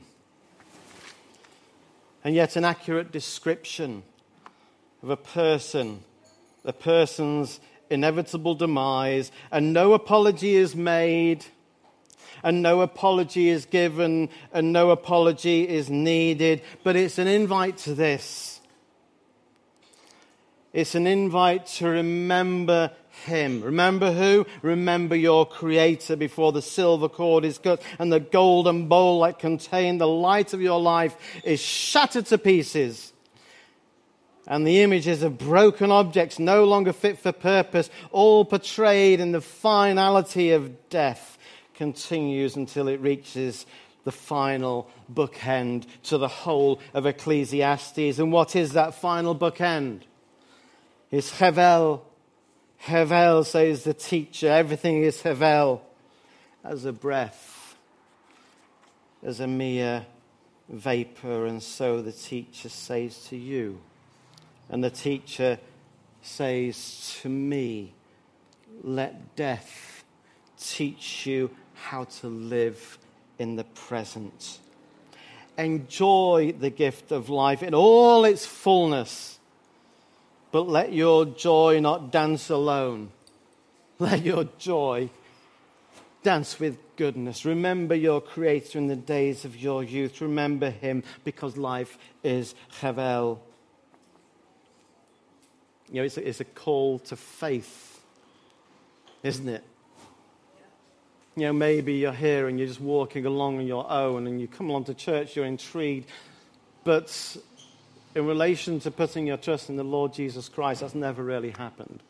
And 2.24 2.36
yet, 2.36 2.56
an 2.56 2.64
accurate 2.64 3.12
description 3.12 4.04
of 5.02 5.10
a 5.10 5.18
person, 5.18 6.04
a 6.64 6.74
person's 6.74 7.60
inevitable 7.90 8.54
demise, 8.54 9.32
and 9.52 9.74
no 9.74 9.94
apology 9.94 10.56
is 10.56 10.76
made, 10.76 11.44
and 12.44 12.62
no 12.62 12.82
apology 12.82 13.50
is 13.50 13.66
given, 13.66 14.30
and 14.54 14.72
no 14.74 14.92
apology 14.92 15.68
is 15.68 15.90
needed, 15.90 16.62
but 16.84 16.96
it's 16.96 17.18
an 17.18 17.28
invite 17.28 17.78
to 17.80 17.94
this. 17.94 18.62
It's 20.72 20.96
an 20.96 21.08
invite 21.08 21.66
to 21.78 21.88
remember 21.88 22.92
him. 23.26 23.62
Remember 23.62 24.12
who? 24.12 24.46
Remember 24.62 25.16
your 25.16 25.46
Creator 25.46 26.16
before 26.16 26.52
the 26.52 26.62
silver 26.62 27.10
cord 27.10 27.44
is 27.44 27.58
cut 27.58 27.82
and 27.98 28.14
the 28.14 28.20
golden 28.20 28.88
bowl 28.88 29.22
that 29.22 29.40
contained 29.40 30.00
the 30.00 30.08
light 30.08 30.54
of 30.54 30.62
your 30.62 30.80
life 30.80 31.18
is 31.44 31.60
shattered 31.60 32.28
to 32.28 32.38
pieces 32.38 33.14
and 34.50 34.66
the 34.66 34.82
images 34.82 35.22
of 35.22 35.38
broken 35.38 35.92
objects 35.92 36.40
no 36.40 36.66
longer 36.66 36.92
fit 36.92 37.20
for 37.20 37.32
purpose, 37.32 37.90
all 38.12 38.44
portrayed 38.44 39.20
in 39.20 39.32
the 39.32 39.42
finality 39.42 40.50
of 40.52 40.90
death, 40.90 41.38
continues 41.80 42.58
until 42.58 42.90
it 42.90 43.00
reaches 43.00 43.66
the 44.04 44.12
final 44.12 44.90
bookend 45.12 45.86
to 46.04 46.18
the 46.18 46.28
whole 46.28 46.82
of 46.94 47.06
Ecclesiastes. 47.06 48.20
And 48.20 48.34
what 48.34 48.54
is 48.54 48.74
that 48.74 48.96
final 48.96 49.34
bookend? 49.34 50.02
It's 51.10 51.32
Hevel. 51.40 52.02
Hevel, 52.84 53.46
says 53.46 53.86
the 53.86 53.94
teacher. 53.94 54.50
Everything 54.50 55.04
is 55.04 55.22
Hevel 55.22 55.80
as 56.66 56.84
a 56.84 56.92
breath, 56.92 57.78
as 59.24 59.40
a 59.40 59.48
mere 59.48 60.06
vapor. 60.68 61.46
And 61.46 61.64
so 61.64 62.02
the 62.02 62.12
teacher 62.12 62.68
says 62.68 63.24
to 63.30 63.38
you, 63.38 63.80
and 64.70 64.84
the 64.84 64.90
teacher 64.90 65.60
says 66.22 67.18
to 67.22 67.30
me, 67.30 67.94
Let 68.84 69.38
death 69.38 70.04
teach 70.60 71.26
you 71.26 71.52
how 71.84 72.04
to 72.04 72.28
live 72.28 72.98
in 73.38 73.56
the 73.56 73.64
present. 73.64 74.60
Enjoy 75.58 76.54
the 76.58 76.70
gift 76.70 77.12
of 77.12 77.30
life 77.30 77.64
in 77.64 77.74
all 77.74 78.26
its 78.26 78.46
fullness, 78.46 79.40
but 80.52 80.68
let 80.68 80.94
your 80.94 81.26
joy 81.26 81.80
not 81.80 82.12
dance 82.12 82.50
alone. 82.50 83.12
Let 84.00 84.24
your 84.24 84.46
joy 84.58 85.10
dance 86.24 86.60
with 86.60 86.78
goodness. 86.96 87.46
Remember 87.46 87.96
your 87.96 88.22
Creator 88.22 88.78
in 88.78 88.88
the 88.88 88.96
days 88.96 89.46
of 89.46 89.56
your 89.56 89.84
youth. 89.84 90.22
Remember 90.22 90.70
Him 90.70 91.04
because 91.24 91.58
life 91.58 91.98
is 92.24 92.56
Hevel. 92.82 93.40
You 95.90 95.96
know, 95.96 96.04
it's 96.04 96.18
a, 96.18 96.28
it's 96.28 96.40
a 96.40 96.46
call 96.46 97.00
to 97.00 97.16
faith, 97.16 98.02
isn't 99.24 99.50
it? 99.50 99.64
You 101.40 101.46
know, 101.48 101.54
maybe 101.54 101.94
you're 101.94 102.12
here 102.12 102.50
and 102.50 102.60
you're 102.60 102.68
just 102.68 102.82
walking 102.82 103.26
along 103.26 103.60
on 103.60 103.66
your 103.66 103.90
own 103.90 104.28
and 104.28 104.42
you 104.42 104.48
come 104.48 104.70
along 104.70 104.84
to 104.86 104.94
church, 104.94 105.38
you're 105.38 105.46
intrigued. 105.46 106.10
But 106.84 107.38
in 108.14 108.26
relation 108.26 108.82
to 108.82 108.92
putting 108.92 109.28
your 109.28 109.38
trust 109.38 109.70
in 109.70 109.78
the 109.78 109.84
Lord 109.84 110.14
Jesus 110.14 110.50
Christ, 110.50 110.82
that's 110.82 110.96
never 110.96 111.24
really 111.24 111.52
happened. 111.52 112.04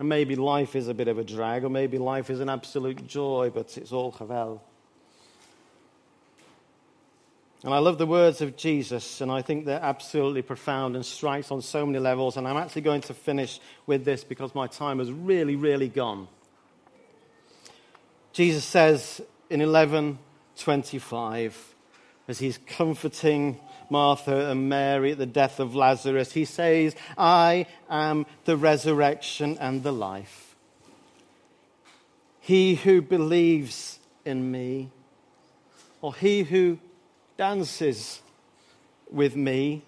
And 0.00 0.08
maybe 0.08 0.34
life 0.34 0.74
is 0.74 0.88
a 0.88 0.94
bit 0.94 1.06
of 1.06 1.18
a 1.18 1.24
drag, 1.24 1.62
or 1.62 1.68
maybe 1.68 1.98
life 1.98 2.30
is 2.30 2.40
an 2.40 2.48
absolute 2.48 3.06
joy, 3.06 3.52
but 3.54 3.78
it's 3.78 3.92
all 3.92 4.10
Havel. 4.10 4.60
And 7.62 7.72
I 7.72 7.78
love 7.78 7.98
the 7.98 8.06
words 8.06 8.40
of 8.40 8.56
Jesus, 8.56 9.20
and 9.20 9.30
I 9.30 9.42
think 9.42 9.66
they're 9.66 9.78
absolutely 9.80 10.42
profound 10.42 10.96
and 10.96 11.06
strikes 11.06 11.52
on 11.52 11.62
so 11.62 11.86
many 11.86 12.00
levels. 12.00 12.36
And 12.36 12.48
I'm 12.48 12.56
actually 12.56 12.82
going 12.82 13.02
to 13.02 13.14
finish 13.14 13.60
with 13.86 14.04
this 14.04 14.24
because 14.24 14.52
my 14.52 14.66
time 14.66 14.98
has 14.98 15.12
really, 15.12 15.54
really 15.54 15.88
gone. 15.88 16.26
Jesus 18.32 18.64
says 18.64 19.20
in 19.50 19.60
11:25, 19.60 21.74
as 22.28 22.38
he's 22.38 22.58
comforting 22.66 23.60
Martha 23.90 24.50
and 24.50 24.68
Mary 24.68 25.12
at 25.12 25.18
the 25.18 25.26
death 25.26 25.60
of 25.60 25.74
Lazarus, 25.74 26.32
he 26.32 26.46
says, 26.46 26.96
"I 27.18 27.66
am 27.90 28.24
the 28.44 28.56
resurrection 28.56 29.58
and 29.60 29.82
the 29.82 29.92
life. 29.92 30.56
He 32.40 32.76
who 32.76 33.02
believes 33.02 33.98
in 34.24 34.50
me, 34.50 34.90
or 36.00 36.14
he 36.14 36.44
who 36.44 36.78
dances 37.36 38.22
with 39.10 39.36
me, 39.36 39.82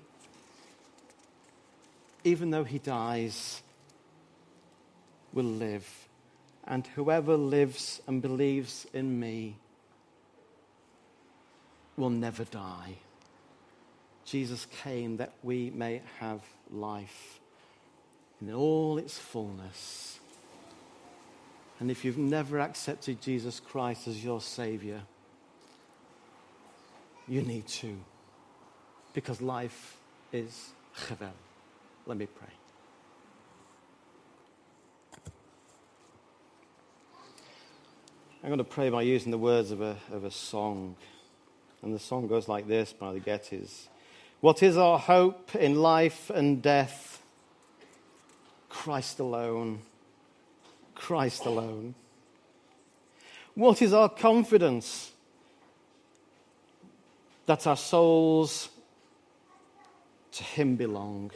even 2.25 2.51
though 2.51 2.65
he 2.65 2.79
dies, 2.79 3.63
will 5.33 5.45
live, 5.45 6.04
and 6.67 6.87
whoever 6.89 7.37
lives 7.37 8.01
and 8.07 8.23
believes 8.23 8.87
in 8.93 9.21
me 9.21 9.57
will 11.97 12.11
never 12.11 12.45
die. 12.45 12.97
Jesus 14.25 14.67
came 14.83 15.19
that 15.19 15.33
we 15.43 15.71
may 15.71 16.01
have 16.19 16.41
life 16.71 17.41
in 18.41 18.53
all 18.53 18.99
its 18.99 19.19
fullness. 19.19 20.19
And 21.81 21.91
if 21.91 22.05
you've 22.05 22.19
never 22.19 22.61
accepted 22.61 23.21
Jesus 23.21 23.61
Christ 23.61 24.09
as 24.09 24.25
your 24.25 24.41
Savior, 24.41 25.03
you 27.29 27.43
need 27.43 27.67
to, 27.67 27.97
because 29.13 29.41
life 29.43 29.97
is 30.33 30.71
Hevel. 30.97 31.33
Let 32.07 32.17
me 32.17 32.27
pray. 32.27 32.64
I'm 38.45 38.51
going 38.51 38.59
to 38.59 38.65
pray 38.65 38.91
by 38.91 39.01
using 39.01 39.31
the 39.31 39.39
words 39.39 39.71
of 39.71 39.81
a, 39.81 39.97
of 40.13 40.25
a 40.25 40.31
song. 40.31 40.97
And 41.81 41.95
the 41.95 41.99
song 41.99 42.27
goes 42.27 42.47
like 42.47 42.69
this 42.69 42.93
by 42.93 43.15
the 43.15 43.19
Gettys 43.19 43.87
What 44.43 44.63
is 44.63 44.77
our 44.77 44.99
hope 44.99 45.57
in 45.57 45.77
life 45.81 46.29
and 46.29 46.61
death? 46.61 47.23
Christ 48.69 49.19
alone. 49.19 49.79
Christ 50.95 51.47
alone. 51.47 51.95
What 53.55 53.81
is 53.81 53.95
our 53.95 54.11
confidence? 54.11 55.11
That 57.47 57.67
our 57.67 57.79
souls 57.79 58.69
to 60.33 60.45
Him 60.45 60.77
belong. 60.77 61.31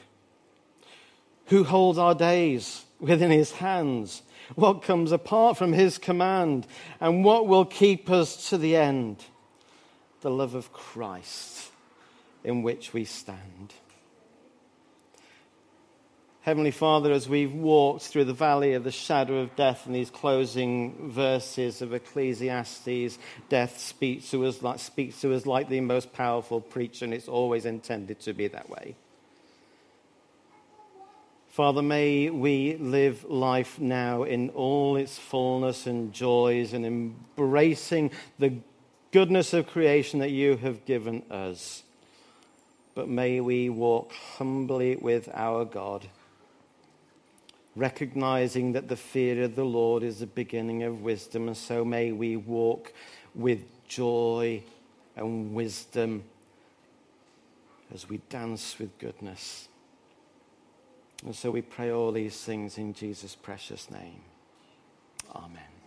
Who 1.47 1.65
holds 1.65 1.97
our 1.97 2.15
days 2.15 2.85
within 3.01 3.31
His 3.31 3.53
hands? 3.53 4.21
What 4.55 4.83
comes 4.83 5.13
apart 5.13 5.57
from 5.57 5.73
his 5.73 5.99
command, 5.99 6.67
and 7.01 7.25
what 7.25 7.47
will 7.47 7.65
keep 7.65 8.11
us 8.11 8.49
to 8.51 8.59
the 8.59 8.77
end? 8.77 9.25
The 10.21 10.31
love 10.31 10.55
of 10.55 10.73
Christ 10.73 11.71
in 12.45 12.63
which 12.63 12.93
we 12.93 13.05
stand. 13.05 13.75
Heavenly 16.43 16.71
Father, 16.71 17.13
as 17.13 17.29
we've 17.29 17.53
walked 17.53 18.05
through 18.05 18.25
the 18.25 18.33
valley 18.33 18.73
of 18.73 18.83
the 18.83 18.91
shadow 18.91 19.41
of 19.41 19.55
death 19.55 19.87
in 19.87 19.93
these 19.93 20.09
closing 20.09 21.11
verses 21.11 21.83
of 21.83 21.93
Ecclesiastes, 21.93 23.19
death 23.51 23.79
speaks 23.79 24.31
to 24.31 24.47
us 24.47 24.63
like, 24.63 24.79
speaks 24.79 25.21
to 25.21 25.35
us 25.35 25.45
like 25.45 25.69
the 25.69 25.83
most 25.83 26.13
powerful 26.15 26.63
preacher, 26.63 27.05
and 27.05 27.13
it's 27.13 27.29
always 27.29 27.67
intended 27.67 28.21
to 28.21 28.33
be 28.33 28.47
that 28.49 28.71
way. 28.71 28.97
Father, 31.59 31.83
may 31.83 32.31
we 32.31 32.77
live 32.77 33.25
life 33.25 33.81
now 33.81 34.23
in 34.23 34.51
all 34.51 34.95
its 34.95 35.19
fullness 35.19 35.89
and 35.89 36.13
joys 36.13 36.73
and 36.73 36.87
embracing 36.87 38.13
the 38.39 38.53
goodness 39.11 39.53
of 39.53 39.67
creation 39.67 40.21
that 40.21 40.31
you 40.31 40.57
have 40.59 40.85
given 40.85 41.25
us. 41.33 41.83
But 42.95 43.09
may 43.09 43.41
we 43.41 43.71
walk 43.71 44.13
humbly 44.37 44.95
with 44.95 45.29
our 45.35 45.65
God, 45.65 46.07
recognizing 47.75 48.71
that 48.75 48.87
the 48.87 48.95
fear 48.95 49.43
of 49.43 49.57
the 49.57 49.65
Lord 49.65 50.05
is 50.05 50.21
the 50.21 50.27
beginning 50.29 50.85
of 50.85 51.03
wisdom, 51.03 51.49
and 51.49 51.57
so 51.57 51.85
may 51.85 52.13
we 52.13 52.37
walk 52.37 52.93
with 53.35 53.65
joy 53.89 54.63
and 55.17 55.53
wisdom 55.53 56.23
as 57.93 58.09
we 58.09 58.19
dance 58.29 58.79
with 58.79 58.97
goodness. 59.01 59.69
And 61.25 61.35
so 61.35 61.51
we 61.51 61.63
pray 61.63 61.91
all 61.91 62.13
these 62.13 62.37
things 62.41 62.79
in 62.79 62.95
Jesus' 62.95 63.35
precious 63.35 63.91
name. 63.91 64.21
Amen. 65.35 65.78